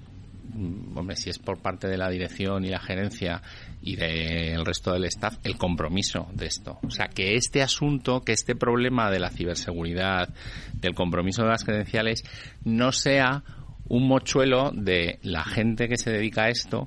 [0.54, 3.42] Mm, hombre, si es por parte de la dirección y la gerencia
[3.82, 6.80] y del resto del staff, el compromiso de esto.
[6.86, 10.30] O sea, que este asunto, que este problema de la ciberseguridad,
[10.74, 12.24] del compromiso de las credenciales,
[12.64, 13.44] no sea
[13.88, 16.86] un mochuelo de la gente que se dedica a esto,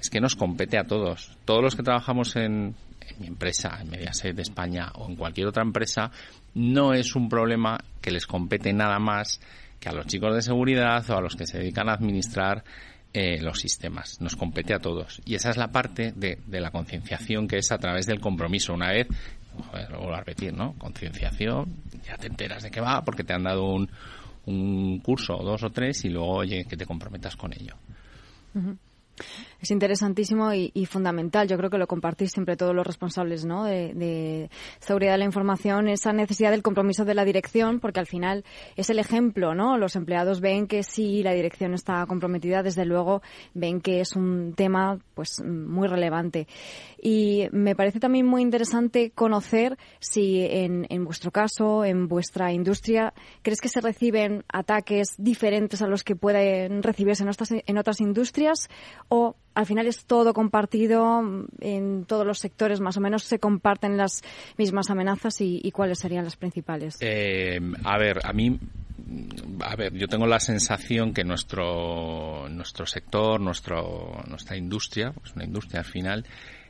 [0.00, 1.36] es que nos compete a todos.
[1.44, 5.46] Todos los que trabajamos en, en mi empresa, en Mediaset de España o en cualquier
[5.46, 6.10] otra empresa,
[6.54, 9.40] no es un problema que les compete nada más
[9.78, 12.64] que a los chicos de seguridad o a los que se dedican a administrar
[13.12, 14.20] eh, los sistemas.
[14.20, 15.20] Nos compete a todos.
[15.24, 18.74] Y esa es la parte de, la concienciación que es a través del compromiso.
[18.74, 19.08] Una vez,
[19.90, 20.74] lo a repetir, ¿no?
[20.78, 23.90] Concienciación, ya te enteras de qué va porque te han dado un,
[24.46, 27.76] un curso, dos o tres, y luego, oye, que te comprometas con ello.
[29.60, 31.46] Es interesantísimo y, fundamental.
[31.46, 33.64] Yo creo que lo compartís siempre todos los responsables ¿no?
[33.64, 38.44] de, seguridad de la información, esa necesidad del compromiso de la dirección, porque al final
[38.76, 39.78] es el ejemplo, ¿no?
[39.78, 43.22] Los empleados ven que si la dirección está comprometida, desde luego
[43.54, 46.48] ven que es un tema pues muy relevante.
[47.00, 53.60] Y me parece también muy interesante conocer si en, vuestro caso, en vuestra industria, crees
[53.60, 58.68] que se reciben ataques diferentes a los que pueden recibirse en otras industrias
[59.14, 61.22] o al final es todo compartido
[61.60, 64.22] en todos los sectores, más o menos se comparten las
[64.56, 66.96] mismas amenazas y, cuáles serían las principales.
[67.00, 68.58] Eh, a ver, a mí
[69.60, 75.44] a ver, yo tengo la sensación que nuestro nuestro sector, nuestro nuestra industria, pues una
[75.44, 76.24] industria al final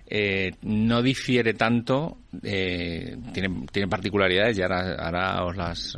[0.08, 5.96] eh, no difiere tanto, eh, tiene, tiene particularidades y ahora, os las,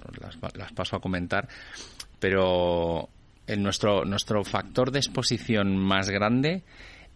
[0.55, 1.49] las paso a comentar,
[2.21, 3.09] pero
[3.47, 6.63] en nuestro, nuestro factor de exposición más grande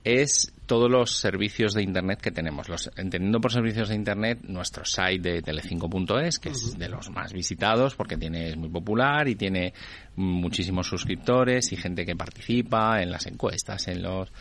[0.09, 2.69] es todos los servicios de Internet que tenemos.
[2.69, 7.33] Los, entendiendo por servicios de Internet nuestro site de telecinco.es, que es de los más
[7.33, 9.75] visitados porque tiene, es muy popular y tiene
[10.17, 14.33] muchísimos suscriptores y gente que participa en las encuestas, en, los,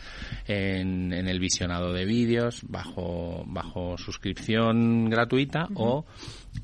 [0.46, 6.06] en, el visionado de vídeos bajo, bajo suscripción gratuita o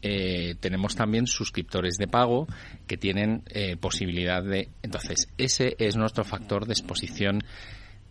[0.00, 2.46] eh, tenemos también suscriptores de pago
[2.86, 4.70] que tienen eh, posibilidad de...
[4.82, 7.40] Entonces, ese es nuestro factor de exposición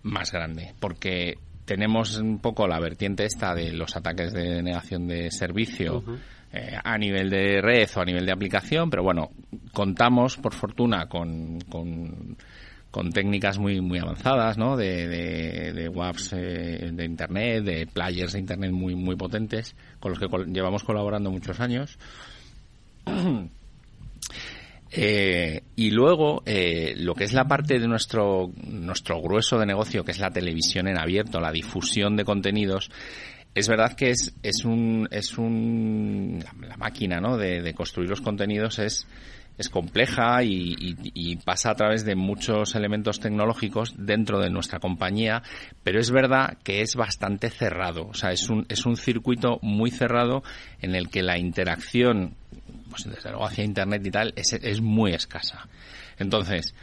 [0.04, 5.32] más grande, porque tenemos un poco la vertiente esta de los ataques de negación de
[5.32, 6.04] servicio
[6.52, 9.30] eh, a nivel de red o a nivel de aplicación, pero bueno,
[9.72, 12.38] contamos, por fortuna, con, con,
[13.12, 14.78] técnicas muy muy avanzadas, ¿no?
[14.78, 20.12] De, de, de WAPs eh, de Internet, de players de Internet muy muy potentes, con
[20.12, 21.98] los que llevamos colaborando muchos años.
[24.96, 30.06] Eh, y luego, eh, lo que es la parte de nuestro, nuestro grueso de negocio,
[30.06, 32.92] que es la televisión en abierto, la difusión de contenidos,
[33.56, 37.38] es verdad que es, es un, es un, la, máquina, ¿no?
[37.38, 39.08] De, construir los contenidos es,
[39.58, 45.42] es compleja y, y, pasa a través de muchos elementos tecnológicos dentro de nuestra compañía,
[45.84, 48.08] pero es verdad que es bastante cerrado.
[48.10, 50.44] O sea, es un, es un circuito muy cerrado
[50.82, 52.36] en el que la interacción
[52.94, 55.68] pues desde luego hacia Internet y tal, es, es muy escasa.
[56.18, 56.74] Entonces,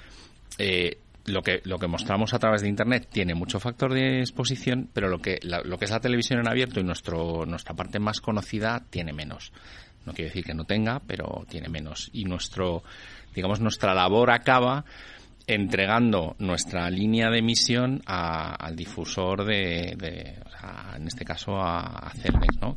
[0.58, 4.88] eh, lo que lo que mostramos a través de internet tiene mucho factor de exposición
[4.92, 8.20] pero lo que lo que es la televisión en abierto y nuestro nuestra parte más
[8.20, 9.52] conocida tiene menos
[10.06, 12.82] no quiere decir que no tenga pero tiene menos y nuestro
[13.34, 14.86] digamos nuestra labor acaba
[15.54, 19.96] entregando nuestra línea de emisión al difusor de,
[20.96, 22.12] en este caso a, a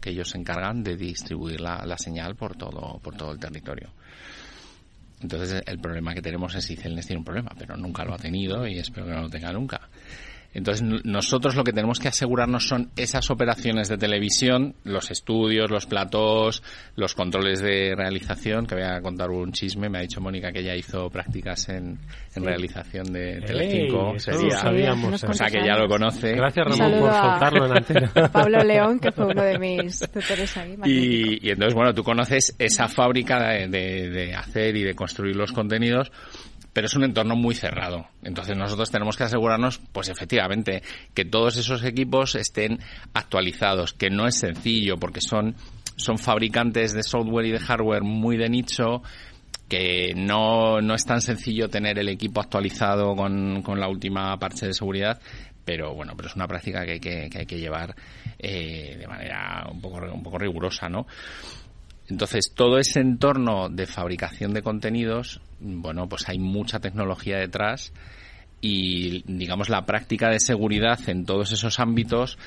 [0.02, 3.90] que ellos se encargan de distribuir la, la, señal por todo, por todo el territorio.
[5.22, 8.18] Entonces el problema que tenemos es si Celnex tiene un problema, pero nunca lo ha
[8.18, 9.90] tenido y espero que no lo tenga nunca.
[10.54, 15.88] Entonces, nosotros lo que tenemos que asegurarnos son esas operaciones de televisión, los estudios, los
[15.88, 16.62] platós,
[16.96, 20.60] los controles de realización, que voy a contar un chisme, me ha dicho Mónica que
[20.60, 21.98] ella hizo prácticas en,
[22.36, 26.34] realización de Telecinco, sería, sabíamos, o sea que ya lo conoce.
[26.34, 28.12] Gracias Ramón por soltarlo en antena.
[28.32, 30.76] Pablo León, que fue uno de mis tutores ahí.
[30.86, 35.52] Y, y, entonces, bueno, tú conoces esa fábrica de, de hacer y de construir los
[35.52, 36.12] contenidos,
[36.74, 38.08] pero es un entorno muy cerrado.
[38.24, 40.82] Entonces nosotros tenemos que asegurarnos, pues efectivamente,
[41.14, 42.80] que todos esos equipos estén
[43.14, 45.56] actualizados, que no es sencillo porque son,
[45.96, 49.04] son fabricantes de software y de hardware muy de nicho,
[49.70, 54.68] que no, no es tan sencillo tener el equipo actualizado con, con la última parche
[54.68, 55.22] de seguridad,
[55.66, 57.96] pero bueno, pero es una práctica que hay que, hay que llevar
[58.38, 61.06] eh, de manera un poco, un poco rigurosa, ¿no?
[62.10, 67.94] Entonces, todo ese entorno de fabricación de contenidos, bueno, pues hay mucha tecnología detrás
[68.62, 72.38] y, digamos, la práctica de seguridad en todos esos ámbitos,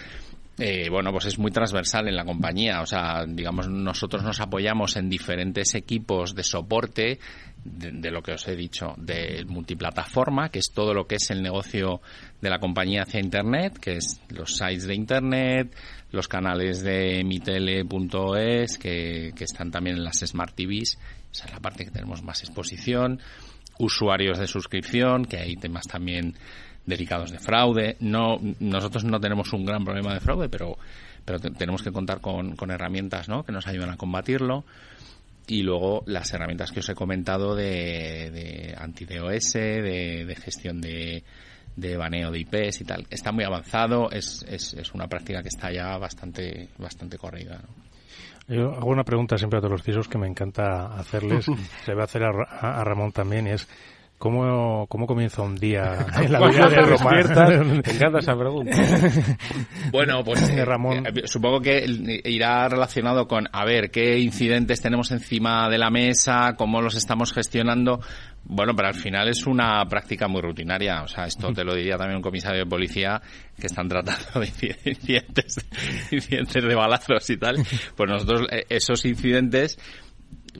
[0.59, 2.81] eh, bueno, pues es muy transversal en la compañía.
[2.81, 7.19] O sea, digamos, nosotros nos apoyamos en diferentes equipos de soporte
[7.65, 11.43] de, lo que os he dicho, de multiplataforma, que es todo lo que es el
[11.43, 12.01] negocio
[12.41, 15.77] de la compañía hacia Internet, que es los sites de Internet,
[16.13, 20.99] los canales de mitele.es, que, que están también en las Smart TVs,
[21.37, 23.21] esa es la parte que tenemos más exposición,
[23.79, 26.35] usuarios de suscripción, que hay temas también
[26.87, 27.97] delicados de fraude.
[28.01, 30.79] No, nosotros no tenemos un gran problema de fraude, pero,
[31.25, 33.45] pero tenemos que contar con, con herramientas ¿no?
[33.45, 34.65] que nos ayudan a combatirlo
[35.47, 41.23] y luego las herramientas que os he comentado de, de anti-DOS, de, gestión de,
[41.77, 43.07] de baneo de IPs y tal.
[43.11, 47.61] Está muy avanzado, es, es, es una práctica que está ya bastante, bastante corrida.
[48.49, 51.47] Yo hago una pregunta siempre a todos los CISOs que me encanta hacerles,
[51.85, 52.31] se va a hacer a,
[52.81, 53.69] a Ramón también, es
[54.19, 57.69] ¿Cómo, ¿Cómo comienza un día en la vida de Román?
[57.69, 58.77] Me encanta esa pregunta.
[59.93, 61.07] bueno, pues eh, Ramón.
[61.07, 61.85] Eh, supongo que
[62.25, 67.33] irá relacionado con, a ver, qué incidentes tenemos encima de la mesa, cómo los estamos
[67.33, 68.01] gestionando.
[68.49, 71.03] Bueno, pero al final es una práctica muy rutinaria.
[71.03, 73.21] O sea, esto te lo diría también un comisario de policía
[73.59, 75.67] que están tratando de incidentes,
[76.11, 77.57] incidentes de balazos y tal.
[77.97, 79.79] Pues nosotros, eh, esos incidentes,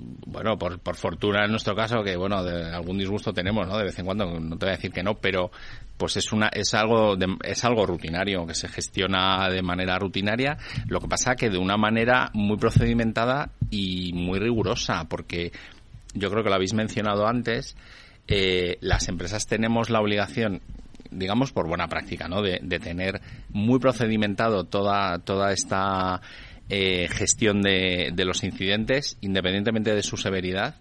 [0.01, 3.77] bueno, por, por fortuna en nuestro caso, que bueno, de algún disgusto tenemos, ¿no?
[3.79, 5.51] De vez en cuando, no te voy a decir que no, pero
[5.97, 10.59] pues es una, es algo, es algo rutinario, que se gestiona de manera rutinaria.
[10.89, 15.53] Lo que pasa que de una manera muy procedimentada y muy rigurosa, porque
[16.15, 17.77] yo creo que lo habéis mencionado antes,
[18.29, 20.61] eh, las empresas tenemos la obligación
[21.11, 22.43] digamos por buena práctica, ¿no?
[22.43, 23.21] De, de tener
[23.51, 26.21] muy procedimentado toda, toda esta
[26.69, 30.77] eh, gestión de, de, los incidentes, independientemente de su severidad.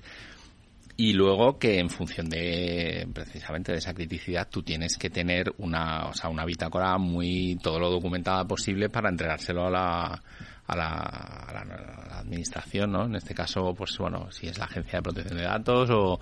[0.97, 6.05] Y luego que en función de precisamente de esa criticidad tú tienes que tener una,
[6.07, 10.23] o sea, una bitácora muy todo lo documentada posible para entregárselo a la,
[10.67, 13.05] a la, a la, administración, ¿no?
[13.05, 16.19] En este caso, pues bueno, si es la Agencia de Protección de Datos o,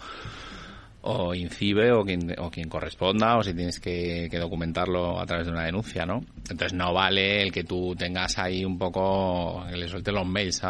[1.04, 5.52] o INCIBE o quien, o quien corresponda o si tienes que, documentarlo a través de
[5.52, 6.24] una denuncia, ¿no?
[6.50, 10.62] Entonces no vale el que tú tengas ahí un poco, que le suelte los mails,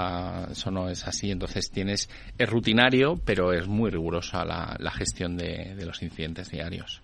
[0.52, 1.30] eso no es así.
[1.30, 7.03] Entonces tienes, es rutinario, pero es muy rigurosa la, la gestión de, los incidentes diarios.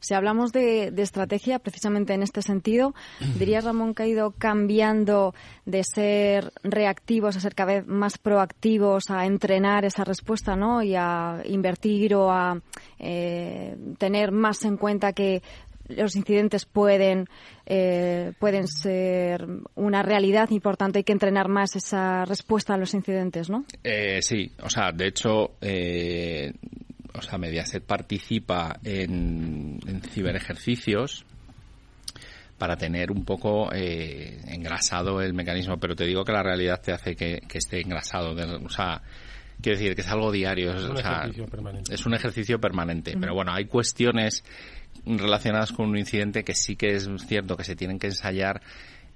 [0.00, 2.94] Si hablamos de, de, estrategia, precisamente en este sentido,
[3.38, 5.34] ¿dirías, Ramón, que ha ido cambiando
[5.66, 10.82] de ser reactivos a ser cada vez más proactivos, a entrenar esa respuesta, ¿no?
[10.82, 12.60] Y a invertir o a
[12.98, 15.42] eh, tener más en cuenta que
[15.88, 17.26] los incidentes pueden
[17.66, 23.50] eh, pueden ser una realidad importante hay que entrenar más esa respuesta a los incidentes
[23.50, 26.52] no eh, sí o sea de hecho eh,
[27.14, 31.24] o sea Mediaset participa en, en ciberejercicios
[32.58, 36.92] para tener un poco eh, engrasado el mecanismo pero te digo que la realidad te
[36.92, 39.02] hace que, que esté engrasado o sea
[39.62, 40.74] Quiero decir que es algo diario.
[40.74, 41.94] Es un ejercicio permanente.
[41.94, 43.16] Es un ejercicio permanente.
[43.18, 44.44] Pero bueno, hay cuestiones
[45.06, 48.60] relacionadas con un incidente que sí que es cierto que se tienen que ensayar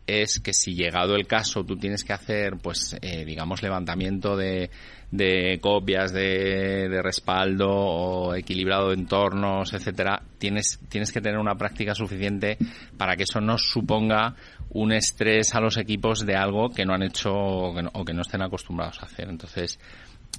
[0.07, 4.71] es que si llegado el caso tú tienes que hacer, pues, eh, digamos, levantamiento de,
[5.11, 11.57] de copias de, de, respaldo o equilibrado de entornos, etcétera, tienes, tienes que tener una
[11.57, 12.57] práctica suficiente
[12.97, 14.37] para que eso no suponga
[14.71, 18.05] un estrés a los equipos de algo que no han hecho o que no, o
[18.05, 19.29] que no estén acostumbrados a hacer.
[19.29, 19.79] Entonces,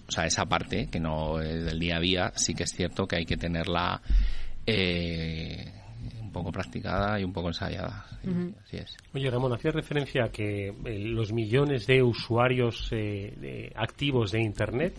[0.08, 3.08] o sea, esa parte que no es del día a día, sí que es cierto
[3.08, 4.02] que hay que tenerla
[4.66, 5.74] eh,
[6.28, 8.06] un poco practicada y un poco ensayada.
[8.64, 8.96] así es.
[9.14, 14.98] Oye, Ramón, hacía referencia a que eh, los millones de usuarios eh, activos de Internet,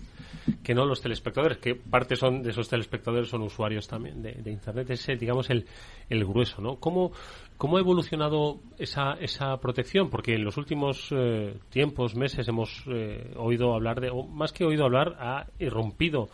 [0.63, 4.51] que no los telespectadores, que parte son de esos telespectadores son usuarios también de, de
[4.51, 5.67] Internet, es, digamos, el,
[6.09, 6.77] el grueso, ¿no?
[6.77, 7.13] ¿Cómo,
[7.59, 10.11] ¿Cómo ha evolucionado esa, esa protección?
[10.11, 14.65] Porque en los últimos eh, tiempos, meses, hemos eh, oído hablar de, o más que
[14.65, 16.29] oído hablar, ha irrumpido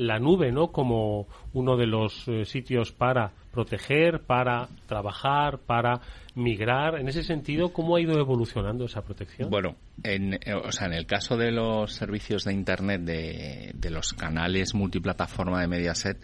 [0.00, 0.68] la nube, ¿no?
[0.72, 6.00] Como uno de los eh, sitios para proteger, para trabajar, para
[6.34, 6.98] migrar.
[6.98, 9.50] En ese sentido, ¿cómo ha ido evolucionando esa protección?
[9.50, 14.14] Bueno, en, o sea, en el caso de los servicios de Internet, de, de los
[14.14, 16.16] canales multiplataforma de Mediaset,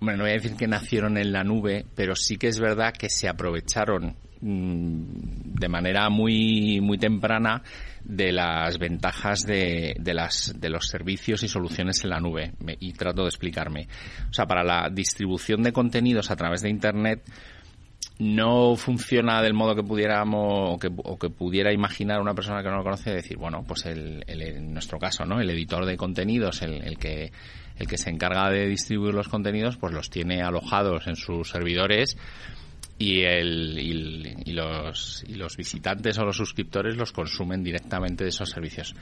[0.00, 2.92] bueno, no voy a decir que nacieron en la nube, pero sí que es verdad
[2.92, 7.62] que se aprovecharon de manera muy muy temprana
[8.04, 12.52] de las ventajas de, de, las, de los servicios y soluciones en la nube.
[12.80, 13.88] y trato de explicarme.
[14.30, 17.22] O sea, para la distribución de contenidos a través de Internet,
[18.18, 22.68] no funciona del modo que pudiéramos o que, o que, pudiera imaginar una persona que
[22.68, 25.40] no lo conoce decir, bueno, pues el, en nuestro caso, ¿no?
[25.40, 27.30] El editor de contenidos, el, el que
[27.76, 32.16] el que se encarga de distribuir los contenidos, pues los tiene alojados en sus servidores
[32.98, 38.50] y, el, y, los, y los visitantes o los suscriptores los consumen directamente de esos
[38.50, 38.94] servicios.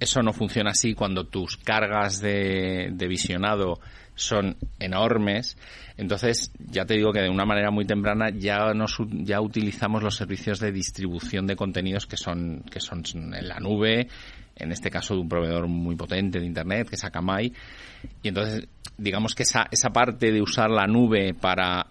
[0.00, 3.80] Eso no funciona así cuando tus cargas de, de visionado
[4.14, 5.56] son enormes.
[5.96, 10.16] Entonces, ya te digo que de una manera muy temprana ya nos, ya utilizamos los
[10.16, 14.08] servicios de distribución de contenidos que son, que son en la nube,
[14.56, 17.52] en este caso de un proveedor muy potente de Internet, que es Akamai.
[18.22, 21.86] Y entonces, digamos que esa, esa parte de usar la nube para,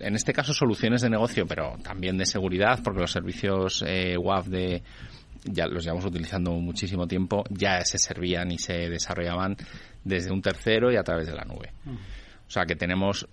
[0.00, 4.46] en este caso, soluciones de negocio, pero también de seguridad, porque los servicios eh, WAF
[4.46, 4.82] de,
[5.44, 9.56] ya los llevamos utilizando muchísimo tiempo, ya se servían y se desarrollaban
[10.04, 11.72] desde un tercero y a través de la nube.
[11.84, 11.94] Mm.
[11.94, 13.28] O sea que tenemos,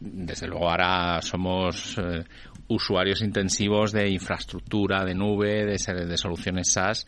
[0.00, 2.24] desde luego ahora somos eh,
[2.68, 7.06] usuarios intensivos de infraestructura, de nube, de, de soluciones SaaS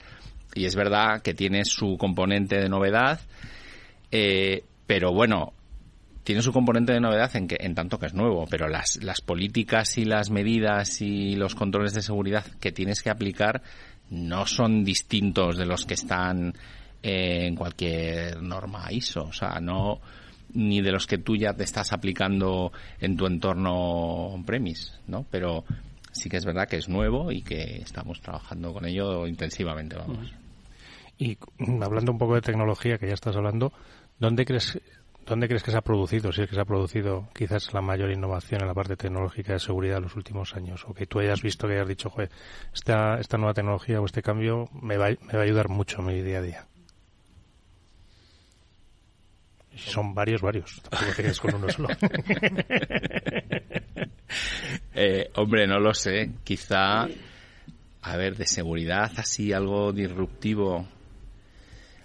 [0.54, 3.20] y es verdad que tiene su componente de novedad,
[4.10, 5.52] eh, pero bueno,
[6.24, 9.20] tiene su componente de novedad en que en tanto que es nuevo, pero las, las
[9.20, 13.62] políticas y las medidas y los controles de seguridad que tienes que aplicar
[14.10, 16.54] no son distintos de los que están
[17.02, 20.00] en cualquier norma ISO, o sea, no
[20.52, 25.24] ni de los que tú ya te estás aplicando en tu entorno on-premise, ¿no?
[25.30, 25.64] Pero
[26.12, 30.32] sí que es verdad que es nuevo y que estamos trabajando con ello intensivamente, vamos.
[31.20, 31.36] Y
[31.82, 33.74] hablando un poco de tecnología, que ya estás hablando,
[34.18, 34.80] ¿dónde crees
[35.26, 38.10] ¿Dónde crees que se ha producido, si es que se ha producido quizás la mayor
[38.10, 40.84] innovación en la parte tecnológica de seguridad en los últimos años?
[40.88, 42.30] O que tú hayas visto que hayas dicho, joder,
[42.74, 46.06] esta, esta nueva tecnología o este cambio me va, me va a ayudar mucho en
[46.06, 46.66] mi día a día.
[49.76, 50.80] Son varios, varios.
[50.82, 51.90] Tampoco te quedes con uno solo.
[54.94, 56.30] eh, hombre, no lo sé.
[56.42, 57.06] Quizá,
[58.02, 60.88] a ver, de seguridad así algo disruptivo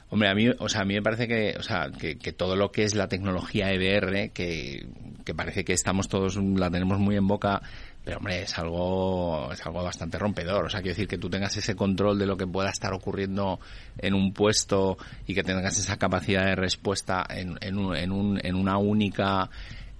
[0.09, 2.71] Hombre, a mí, o sea, a mí me parece que, o sea, que, todo lo
[2.71, 4.87] que es la tecnología EBR, que,
[5.25, 7.61] que parece que estamos todos, la tenemos muy en boca,
[8.03, 10.65] pero hombre, es algo, es algo bastante rompedor.
[10.65, 13.59] O sea, quiero decir que tú tengas ese control de lo que pueda estar ocurriendo
[13.97, 18.39] en un puesto y que tengas esa capacidad de respuesta en, en, un, en, un,
[18.45, 19.49] en una única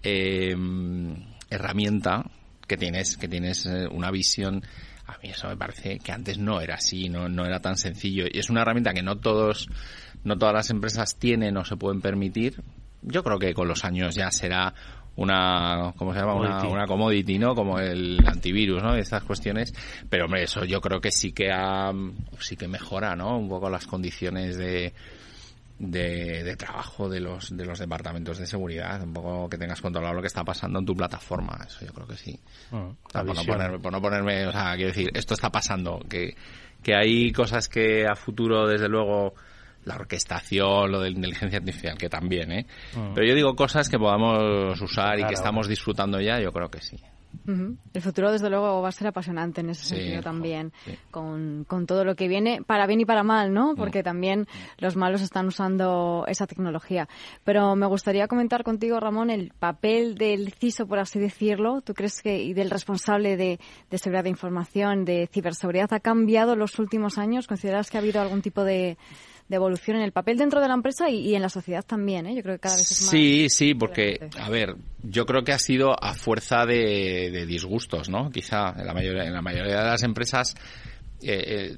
[0.03, 0.56] eh,
[1.49, 2.24] herramienta
[2.68, 4.64] que tienes, que tienes eh, una visión
[5.08, 8.26] a mí eso me parece que antes no era así, no, no era tan sencillo.
[8.32, 9.68] Y es una herramienta que no todos,
[10.24, 12.62] no todas las empresas tienen o se pueden permitir.
[13.01, 14.74] Yo creo que con los años ya será
[15.16, 16.34] una, ¿cómo se llama?
[16.34, 17.56] Una, una, commodity, ¿no?
[17.56, 18.95] Como el antivirus, ¿no?
[18.95, 19.74] Estas cuestiones.
[20.10, 21.91] Pero, hombre, eso yo creo que sí que ha,
[22.39, 23.38] sí que mejora, ¿no?
[23.38, 24.93] Un poco las condiciones de,
[25.78, 30.21] de, trabajo de los de los departamentos de seguridad, un poco que tengas controlado lo
[30.21, 32.39] que está pasando en tu plataforma, eso yo creo que sí.
[32.71, 36.36] Ah, por, no ponerme, por, no ponerme, o sea, quiero decir, esto está pasando, que,
[36.82, 39.34] que hay cosas que a futuro, desde luego,
[39.84, 42.65] la orquestación, lo de la inteligencia artificial, que también, ¿eh?
[42.95, 43.11] Ah.
[43.13, 46.82] Pero yo digo cosas que podamos usar y que estamos disfrutando ya, yo creo que
[46.82, 46.97] sí.
[47.46, 50.72] El futuro, desde luego, va a ser apasionante en ese sentido también,
[51.12, 53.74] con, todo lo que viene, para bien y para mal, ¿no?
[53.74, 53.76] Mm.
[53.76, 57.08] Porque también los malos están usando esa tecnología.
[57.44, 61.82] Pero me gustaría comentar contigo, Ramón, el papel del CISO, por así decirlo.
[61.82, 63.60] ¿Tú crees que, y del responsable de,
[63.90, 67.48] de seguridad de información, de ciberseguridad, ha cambiado en los últimos años?
[67.48, 68.98] ¿Consideras que ha habido algún tipo de
[69.48, 72.36] de evolución en el papel dentro de la empresa y, en la sociedad también, ¿eh?
[72.36, 73.12] Yo creo que cada vez es más.
[73.12, 78.32] Sí, sí, porque, a ver, yo creo que ha sido a fuerza de, disgustos, ¿no?
[78.32, 80.56] Quizá en la mayoría, en la mayoría de las empresas.
[81.22, 81.78] Eh,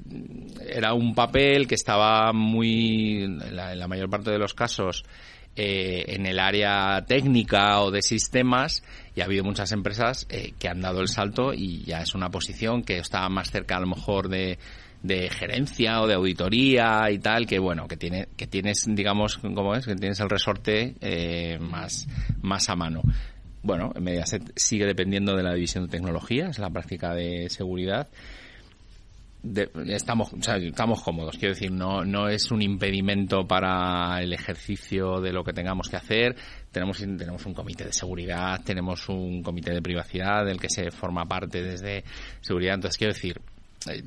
[0.68, 5.04] era un papel que estaba muy, en la, mayor parte de los casos,
[5.60, 8.84] en el área técnica o de sistemas
[9.16, 12.84] y ha habido muchas empresas que han dado el salto y ya es una posición
[12.84, 14.56] que está más cerca a lo mejor de,
[15.02, 19.74] de gerencia o de auditoría y tal que bueno que tiene que tienes digamos como
[19.74, 22.06] es que tienes el resorte eh, más
[22.42, 23.02] más a mano.
[23.62, 28.08] Bueno Mediaset sigue dependiendo de la división de tecnologías la práctica de seguridad.
[29.86, 31.36] Estamos estamos cómodos.
[31.38, 35.96] Quiero decir no no es un impedimento para el ejercicio de lo que tengamos que
[35.96, 36.34] hacer.
[36.72, 41.24] Tenemos tenemos un comité de seguridad tenemos un comité de privacidad del que se forma
[41.24, 42.02] parte desde
[42.40, 42.74] seguridad.
[42.74, 43.40] Entonces quiero decir
[43.88, 44.02] eh,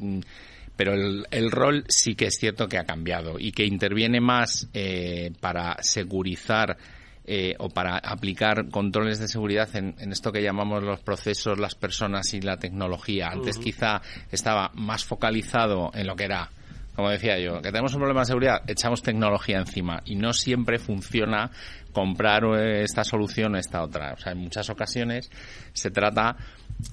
[0.75, 5.31] pero el, rol sí que es cierto que ha cambiado y que interviene más eh,
[5.39, 6.77] para segurizar
[7.23, 12.33] eh, o para aplicar controles de seguridad en, esto que llamamos los procesos, las personas
[12.33, 13.29] y la tecnología.
[13.31, 14.01] Antes quizá
[14.31, 16.49] estaba más focalizado en lo que era
[16.95, 20.77] como decía yo, que tenemos un problema de seguridad, echamos tecnología encima y no siempre
[20.77, 21.49] funciona
[21.93, 24.13] comprar eh, esta solución o esta otra.
[24.13, 25.31] O sea, en muchas ocasiones
[25.73, 26.35] se trata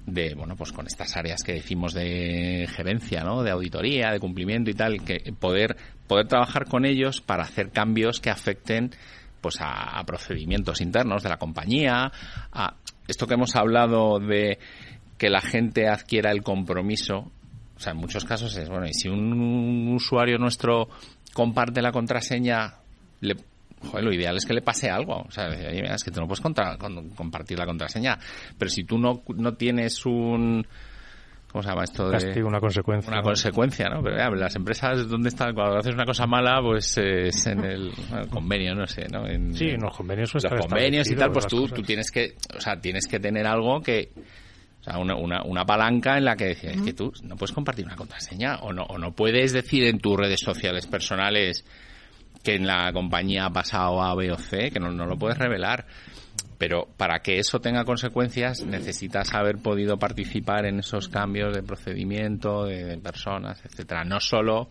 [0.07, 3.43] de, bueno, pues con estas áreas que decimos de gerencia, ¿no?
[3.43, 5.77] De auditoría, de cumplimiento y tal, que poder,
[6.07, 8.91] poder trabajar con ellos para hacer cambios que afecten
[9.41, 12.11] pues a, procedimientos internos de la compañía,
[12.53, 12.75] a
[13.07, 14.59] esto que hemos hablado de
[15.17, 17.31] que la gente adquiera el compromiso,
[17.77, 20.89] o sea, en muchos casos es, bueno, y si un usuario nuestro
[21.33, 22.75] comparte la contraseña,
[23.21, 23.37] le,
[23.81, 25.23] joder, lo ideal es que le pase algo.
[25.23, 28.19] O sea, es que tú no puedes compartir la contraseña.
[28.59, 30.67] Pero si tú no, no tienes un...
[31.51, 32.11] ¿Cómo se llama esto?
[32.11, 33.11] De, una consecuencia.
[33.11, 34.03] Una consecuencia, ¿no?
[34.03, 35.55] Pero las empresas, ¿dónde están?
[35.55, 37.91] Cuando haces una cosa mala, pues es en el,
[38.29, 39.25] convenio, no sé, ¿no?
[39.55, 40.35] sí, en los convenios.
[40.35, 43.81] Los convenios y tal, pues tú, tú tienes que, o sea, tienes que tener algo
[43.81, 44.11] que,
[44.81, 47.55] o sea, una, una, una, palanca en la que decías, es que tú no puedes
[47.55, 51.65] compartir una contraseña o no, o no puedes decir en tus redes sociales personales
[52.43, 55.39] que en la compañía ha pasado A, B o C, que no, no lo puedes
[55.39, 55.87] revelar.
[56.59, 62.65] Pero para que eso tenga consecuencias necesitas haber podido participar en esos cambios de procedimiento,
[62.65, 64.05] de, personas, etcétera.
[64.05, 64.69] No solo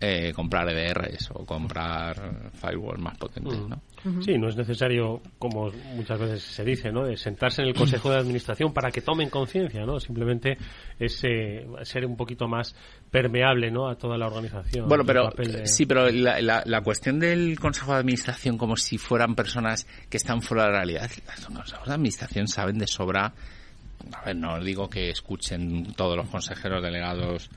[0.00, 3.80] eh, comprar EDRs o comprar firewalls más potentes, ¿no?
[4.22, 7.04] Sí, no es necesario, como muchas veces se dice, ¿no?
[7.04, 9.98] De sentarse en el Consejo de Administración para que tomen conciencia, ¿no?
[9.98, 10.56] Simplemente
[11.00, 12.76] es eh, ser un poquito más
[13.10, 13.88] permeable, ¿no?
[13.88, 14.88] A toda la organización.
[14.88, 15.30] Bueno, pero
[15.64, 20.42] sí, pero la, la, cuestión del Consejo de Administración como si fueran personas que están
[20.42, 23.34] fuera de la realidad, los consejos de Administración saben de sobra
[24.12, 27.50] a ver, no digo que escuchen todos los consejeros delegados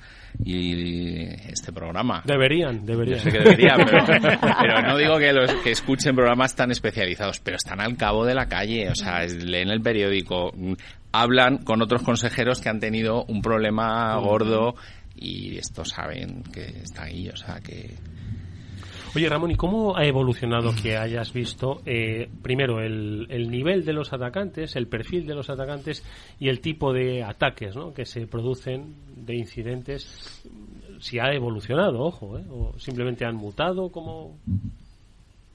[0.44, 2.22] y este programa.
[2.26, 3.20] Deberían, deberían.
[3.20, 3.86] Yo sé que deberían,
[4.62, 8.36] pero, no digo que los que escuchen programas tan especializados, pero están al cabo de
[8.36, 10.54] la calle, o sea, leen el periódico,
[11.12, 14.76] hablan con otros consejeros que han tenido un problema gordo
[15.16, 17.96] y estos saben que está ahí, o sea, que
[19.14, 23.92] Oye, Ramón, ¿y cómo ha evolucionado que hayas visto, eh, primero, el, el, nivel de
[23.92, 26.02] los atacantes, el perfil de los atacantes
[26.40, 27.94] y el tipo de ataques ¿no?
[27.94, 30.42] que se producen de incidentes?
[31.02, 32.46] Si ha evolucionado, ojo, ¿eh?
[32.50, 34.40] o simplemente han mutado, como.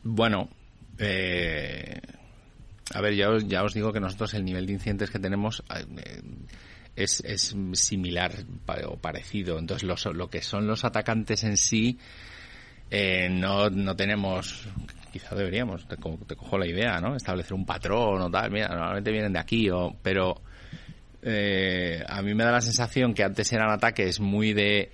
[0.02, 0.50] Bueno,
[0.98, 1.98] eh,
[2.92, 5.62] a ver, ya os, ya os digo que nosotros el nivel de incidentes que tenemos
[5.74, 6.20] eh,
[6.94, 8.32] es, es similar
[8.86, 9.58] o parecido.
[9.58, 11.98] Entonces, lo que son los atacantes en sí
[12.90, 14.66] eh, no, no tenemos,
[15.12, 17.16] quizá deberíamos, te, cojo la idea, ¿no?
[17.16, 20.40] Establecer un patrón o tal, mira, normalmente vienen de aquí, o, pero
[21.22, 24.90] eh, a mí me da la sensación que antes eran ataques muy de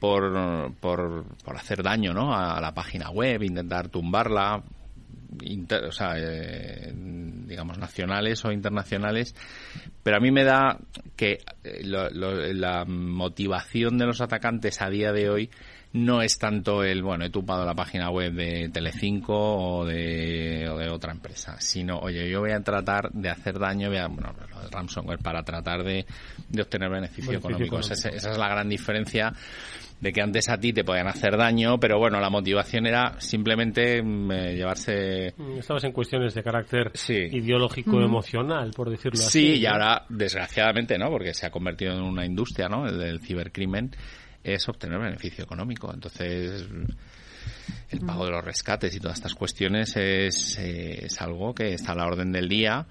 [0.00, 2.34] por, por, por hacer daño, ¿no?
[2.34, 4.62] A, la página web, intentar tumbarla,
[5.40, 6.92] eh,
[7.46, 9.36] digamos, nacionales o internacionales,
[10.02, 10.78] pero a mí me da
[11.14, 15.50] que la motivación de los atacantes a día de hoy
[15.92, 20.76] no es tanto el, bueno, he tupado la página web de Telecinco o de, o
[20.76, 24.34] de otra empresa, sino, oye, yo voy a tratar de hacer daño, voy a, bueno,
[24.50, 26.04] lo de ransomware, para tratar de,
[26.48, 27.78] de obtener beneficio, económico.
[27.78, 29.32] Esa, es la gran diferencia
[30.00, 34.02] de que antes a ti te podían hacer daño, pero bueno, la motivación era simplemente
[34.02, 35.34] mm, eh, llevarse...
[35.36, 39.54] Mm, estabas en cuestiones de carácter ideológico, emocional, por decirlo así.
[39.54, 41.08] Sí, y ahora, desgraciadamente, ¿no?
[41.10, 42.86] Porque se ha convertido en una industria, ¿no?
[42.86, 43.90] El del cibercrimen
[44.54, 45.92] es obtener beneficio económico.
[45.92, 46.66] Entonces,
[47.90, 52.06] el pago de los rescates y todas estas cuestiones es, algo que está a la
[52.06, 52.86] orden del día.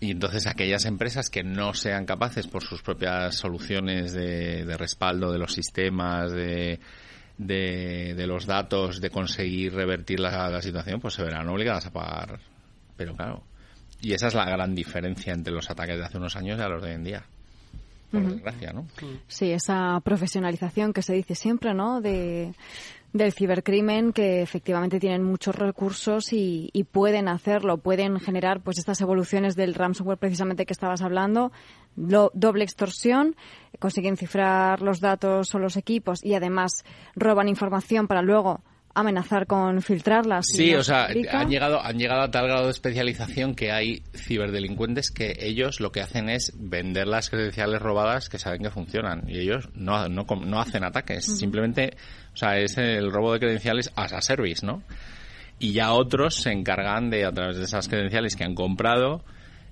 [0.00, 5.38] Y entonces aquellas empresas que no sean capaces por sus propias soluciones de, respaldo de
[5.38, 6.78] los sistemas, de,
[7.36, 12.38] de, los datos, de conseguir revertir la, la situación, pues se verán obligadas a pagar.
[12.96, 13.42] Pero claro,
[14.00, 16.80] y esa es la gran diferencia entre los ataques de hace unos años y los
[16.80, 17.24] de hoy en día
[18.10, 18.86] por desgracia, ¿no?
[19.26, 22.00] Sí, esa profesionalización que se dice siempre, ¿no?
[22.00, 22.52] De,
[23.12, 29.56] del cibercrimen que efectivamente tienen muchos recursos y, pueden hacerlo, pueden generar pues estas evoluciones
[29.56, 31.50] del ransomware precisamente que estabas hablando,
[31.96, 33.34] doble extorsión,
[33.78, 36.84] consiguen cifrar los datos o los equipos y además
[37.14, 38.60] roban información para luego
[38.94, 40.46] amenazar con filtrarlas.
[40.46, 45.10] Sí, o sea, han llegado, han llegado a tal grado de especialización que hay ciberdelincuentes
[45.10, 49.38] que ellos lo que hacen es vender las credenciales robadas que saben que funcionan y
[49.38, 51.96] ellos no, no, no hacen ataques, simplemente,
[52.32, 54.82] o sea, es el robo de credenciales as a service, ¿no?
[55.60, 59.24] Y ya otros se encargan de, a través de esas credenciales que han comprado,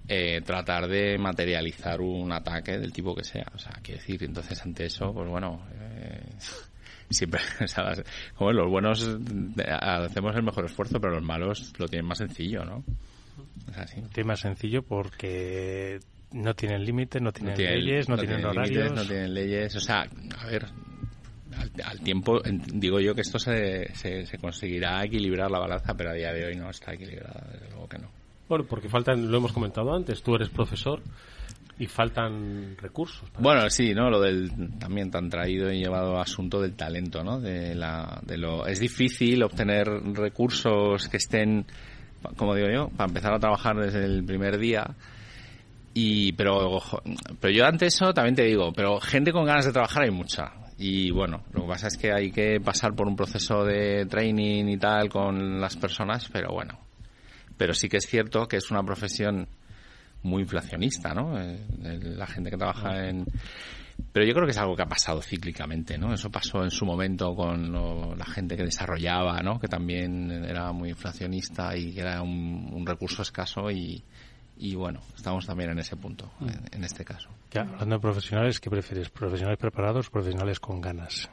[0.08, 3.46] eh, tratar de materializar un ataque del tipo que sea.
[3.54, 6.22] O sea, quiero decir, entonces ante eso, pues bueno, eh,
[7.10, 7.40] siempre,
[8.36, 9.18] como los buenos
[9.80, 12.84] hacemos el mejor esfuerzo, pero los malos lo tienen más sencillo, ¿no?
[13.70, 14.00] Es así.
[14.12, 16.00] Tiene más sencillo porque
[16.32, 18.92] no tienen límites, no tienen leyes, no, tienen, horarios.
[18.92, 20.06] no tienen leyes, o sea,
[20.38, 20.66] a ver,
[21.84, 26.14] al, tiempo, digo yo que esto se, se, se, conseguirá equilibrar la balanza, pero a
[26.14, 28.08] día de hoy no está equilibrada, desde luego que no.
[28.48, 31.02] Bueno, porque faltan, lo hemos comentado antes, tú eres profesor,
[31.78, 33.28] y faltan recursos.
[33.38, 34.08] Bueno, sí, ¿no?
[34.08, 37.38] Lo del también tan traído y llevado asunto del talento, ¿no?
[37.38, 41.66] De la, de lo, es difícil obtener recursos que estén,
[42.36, 44.86] como digo yo, para empezar a trabajar desde el primer día.
[45.92, 46.80] Y, pero,
[47.40, 50.52] pero yo ante eso también te digo, pero gente con ganas de trabajar hay mucha.
[50.78, 54.66] Y bueno, lo que pasa es que hay que pasar por un proceso de training
[54.68, 56.78] y tal con las personas, pero bueno.
[57.56, 59.48] Pero sí que es cierto que es una profesión
[60.26, 61.40] muy inflacionista, ¿no?
[61.40, 61.58] Eh,
[62.02, 63.24] la gente que trabaja en...
[64.12, 66.12] Pero yo creo que es algo que ha pasado cíclicamente, ¿no?
[66.12, 69.58] Eso pasó en su momento con la gente que desarrollaba, ¿no?
[69.58, 74.04] Que también era muy inflacionista y que era un, recurso escaso y,
[74.58, 76.30] y, bueno, estamos también en ese punto,
[76.72, 77.30] en, este caso.
[77.54, 79.08] hablando de profesionales, ¿qué prefieres?
[79.08, 81.30] ¿Profesionales preparados o profesionales con ganas?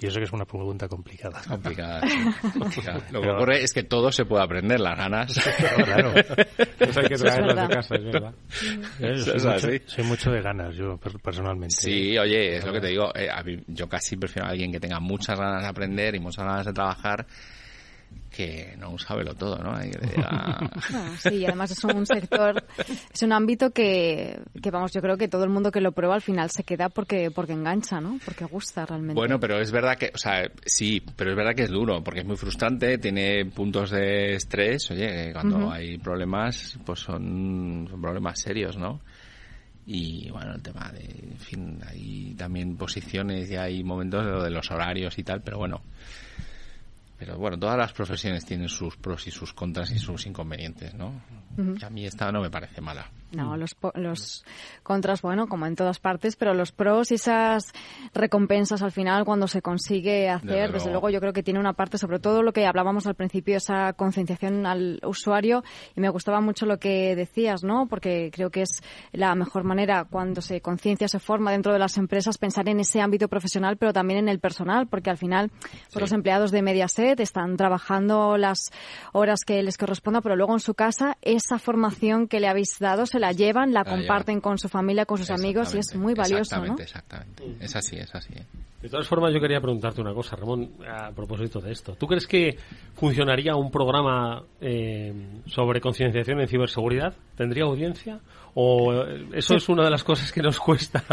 [0.00, 1.40] Y eso que es una pregunta complicada.
[1.48, 2.00] Complicada,
[3.10, 5.32] Lo que ocurre es que todo se puede aprender, las ganas.
[5.84, 6.12] claro.
[6.78, 8.34] Eso hay que traerlas de casa, es verdad.
[9.86, 11.74] soy, mucho, de ganas, yo personalmente.
[11.74, 13.12] Sí, oye, es lo que te digo.
[13.14, 13.28] Eh,
[13.66, 16.72] yo casi prefiero a alguien que tenga muchas ganas de aprender y muchas ganas de
[16.72, 17.26] trabajar
[18.30, 19.74] que no sabe lo todo, ¿no?
[21.18, 22.62] sí, además es un sector,
[23.12, 26.14] es un ámbito que, que, vamos, yo creo que todo el mundo que lo prueba
[26.14, 28.18] al final se queda porque, porque engancha, ¿no?
[28.24, 29.14] Porque gusta realmente.
[29.14, 32.20] Bueno, pero es verdad que, o sea, sí, pero es verdad que es duro, porque
[32.20, 38.40] es muy frustrante, tiene puntos de estrés, oye, cuando hay problemas, pues son, son problemas
[38.40, 39.00] serios, ¿no?
[39.90, 44.70] y bueno el tema de en fin hay también posiciones y hay momentos de los
[44.70, 45.80] horarios y tal pero bueno
[47.18, 51.20] pero bueno, todas las profesiones tienen sus pros y sus contras y sus inconvenientes, ¿no?
[51.58, 53.10] A mí esta no me parece mala.
[53.30, 54.44] No, los, los
[54.82, 57.72] contras, bueno, como en todas partes, pero los pros y esas
[58.14, 61.10] recompensas al final cuando se consigue hacer, desde, luego.
[61.10, 64.64] yo creo que tiene una parte, sobre todo lo que hablábamos al principio, esa concienciación
[64.64, 65.62] al usuario,
[65.94, 67.86] y me gustaba mucho lo que decías, ¿no?
[67.86, 68.82] Porque creo que es
[69.12, 73.02] la mejor manera cuando se conciencia, se forma dentro de las empresas, pensar en ese
[73.02, 75.50] ámbito profesional, pero también en el personal, porque al final
[75.92, 78.70] pues los empleados de Mediaset están trabajando las
[79.12, 81.18] horas que les corresponda, pero luego en su casa
[81.48, 85.16] esa formación que le habéis dado se la llevan, la, comparten con su familia, con
[85.16, 88.34] sus amigos y es muy valioso, exactamente, Exactamente, Es así, es así.
[88.82, 91.94] De todas formas, yo quería preguntarte una cosa, Ramón, a propósito de esto.
[91.94, 92.58] ¿Tú crees que
[92.94, 95.12] funcionaría un programa eh,
[95.46, 97.14] sobre concienciación en ciberseguridad?
[97.34, 98.20] ¿Tendría audiencia?
[98.60, 99.04] ¿O
[99.34, 101.04] eso es una de las cosas que nos cuesta?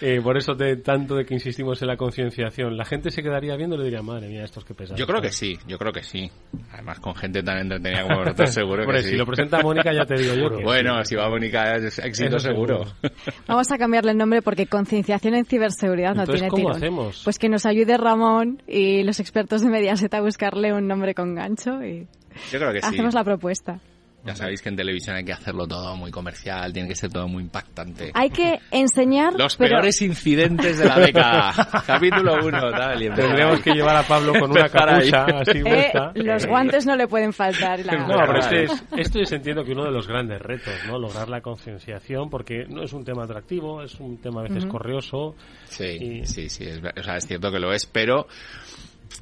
[0.00, 2.74] Eh, por eso de tanto de que insistimos en la concienciación.
[2.74, 4.98] ¿La gente se quedaría viendo y le diría, madre mía, estos que pesados?
[4.98, 6.30] Yo creo que sí, yo creo que sí.
[6.72, 9.10] Además, con gente tan entretenida como vosotros, seguro que sí.
[9.10, 12.38] Si lo presenta Mónica, ya te digo yo que Bueno, si va Mónica, es éxito
[12.38, 12.86] seguro.
[13.46, 17.20] Vamos a cambiarle el nombre porque concienciación en ciberseguridad no tiene ¿cómo hacemos?
[17.24, 21.34] Pues que nos ayude Ramón y los expertos de Mediaset a buscarle un nombre con
[21.34, 22.06] gancho y...
[22.50, 22.88] Yo creo que sí.
[22.88, 23.80] Hacemos la propuesta.
[24.26, 27.28] Ya sabéis que en televisión hay que hacerlo todo muy comercial, tiene que ser todo
[27.28, 28.10] muy impactante.
[28.14, 29.34] Hay que enseñar...
[29.34, 31.52] Los peores incidentes de la década.
[31.86, 32.98] Capítulo 1, tal.
[32.98, 37.32] Tendríamos que llevar a Pablo con una capucha así eh, Los guantes no le pueden
[37.32, 37.80] faltar.
[37.84, 37.96] La...
[38.06, 40.98] No, pero este es, esto es, entiendo que uno de los grandes retos, ¿no?
[40.98, 45.34] Lograr la concienciación, porque no es un tema atractivo, es un tema a veces corrioso.
[45.64, 46.64] Sí, sí, sí.
[46.64, 48.26] Es, o sea, es cierto que lo es, pero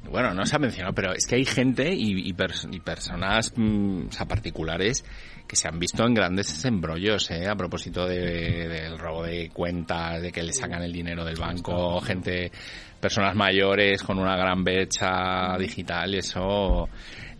[0.09, 5.03] bueno, no se ha mencionado, pero es que hay gente y, personas mm, particulares
[5.47, 7.47] que se han visto en grandes embrollos, ¿eh?
[7.47, 12.51] A propósito del robo de cuentas, de que le sacan el dinero del banco, gente,
[12.99, 16.89] personas mayores con una gran brecha digital eso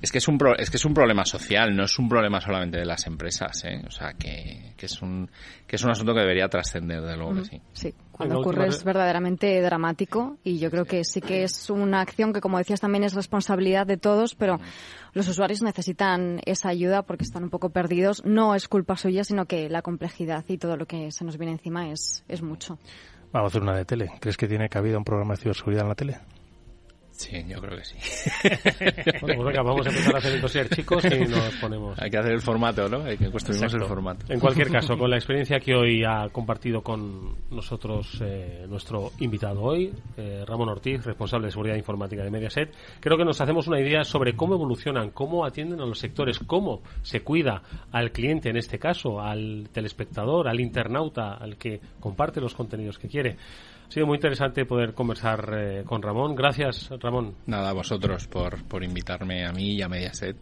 [0.01, 2.77] es que es un es que es un problema social, no es un problema solamente
[2.77, 3.81] de las empresas, ¿eh?
[3.87, 5.29] O sea, que, que es un
[5.65, 7.61] que es un asunto que debería trascender de luego sí.
[7.73, 12.33] Sí, cuando ocurre es verdaderamente dramático y yo creo que sí que es una acción
[12.33, 14.59] que como decías también es responsabilidad de todos, pero
[15.13, 18.23] los usuarios necesitan esa ayuda porque están un poco perdidos.
[18.25, 21.53] No es culpa suya, sino que la complejidad y todo lo que se nos viene
[21.53, 22.77] encima es es mucho.
[23.31, 24.11] Vamos a hacer una de tele.
[24.19, 26.19] ¿Crees que tiene cabida un programa de ciberseguridad en la tele?
[27.17, 27.95] Sí, yo creo que sí.
[29.21, 31.97] bueno, pues venga, vamos a empezar a hacer entonces chicos, y nos ponemos.
[31.97, 33.05] Hay que hacer el formato, ¿no?
[33.05, 34.25] Hay que construir el formato.
[34.27, 39.61] En cualquier caso, con la experiencia que hoy ha compartido con nosotros eh, nuestro invitado
[39.61, 43.79] hoy, eh, Ramón Ortiz, responsable de seguridad informática de Mediaset, creo que nos hacemos una
[43.79, 47.63] idea sobre cómo evolucionan, cómo atienden a los sectores, cómo se cuida
[47.93, 53.07] al cliente, en este caso, al telespectador, al internauta, al que comparte los contenidos que
[53.07, 53.37] quiere.
[53.95, 56.35] Sido muy interesante poder conversar eh, con Ramón.
[56.35, 57.33] Gracias, Ramón.
[57.45, 60.35] Nada, a vosotros por, por invitarme a mí y a Mediaset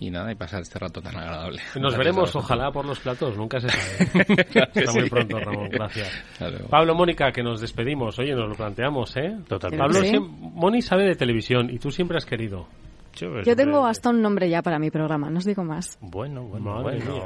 [0.00, 1.60] y nada, y pasar este rato tan agradable.
[1.78, 4.46] Nos veremos, ojalá, por los platos, nunca se sabe.
[4.74, 6.24] Hasta muy pronto, Ramón, gracias.
[6.70, 8.18] Pablo, Mónica, que nos despedimos.
[8.20, 9.36] Oye, nos lo planteamos, ¿eh?
[9.46, 10.18] Totalmente.
[10.18, 12.68] Pablo, Moni sabe de televisión y tú siempre has querido.
[13.14, 15.98] Yo tengo hasta un nombre ya para mi programa, no os digo más.
[16.00, 17.22] Bueno, bueno, bueno.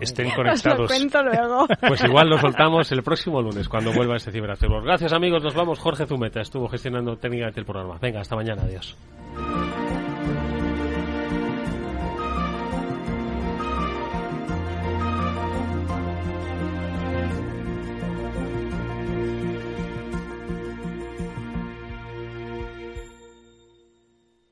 [0.00, 0.66] estén, conectados.
[0.66, 1.66] Os lo cuento luego.
[1.80, 4.84] Pues igual lo soltamos el próximo lunes cuando vuelva este Ciberactivos.
[4.84, 5.78] Gracias amigos, nos vamos.
[5.78, 7.98] Jorge Zumeta estuvo gestionando técnicamente el programa.
[8.00, 8.96] Venga, hasta mañana, adiós.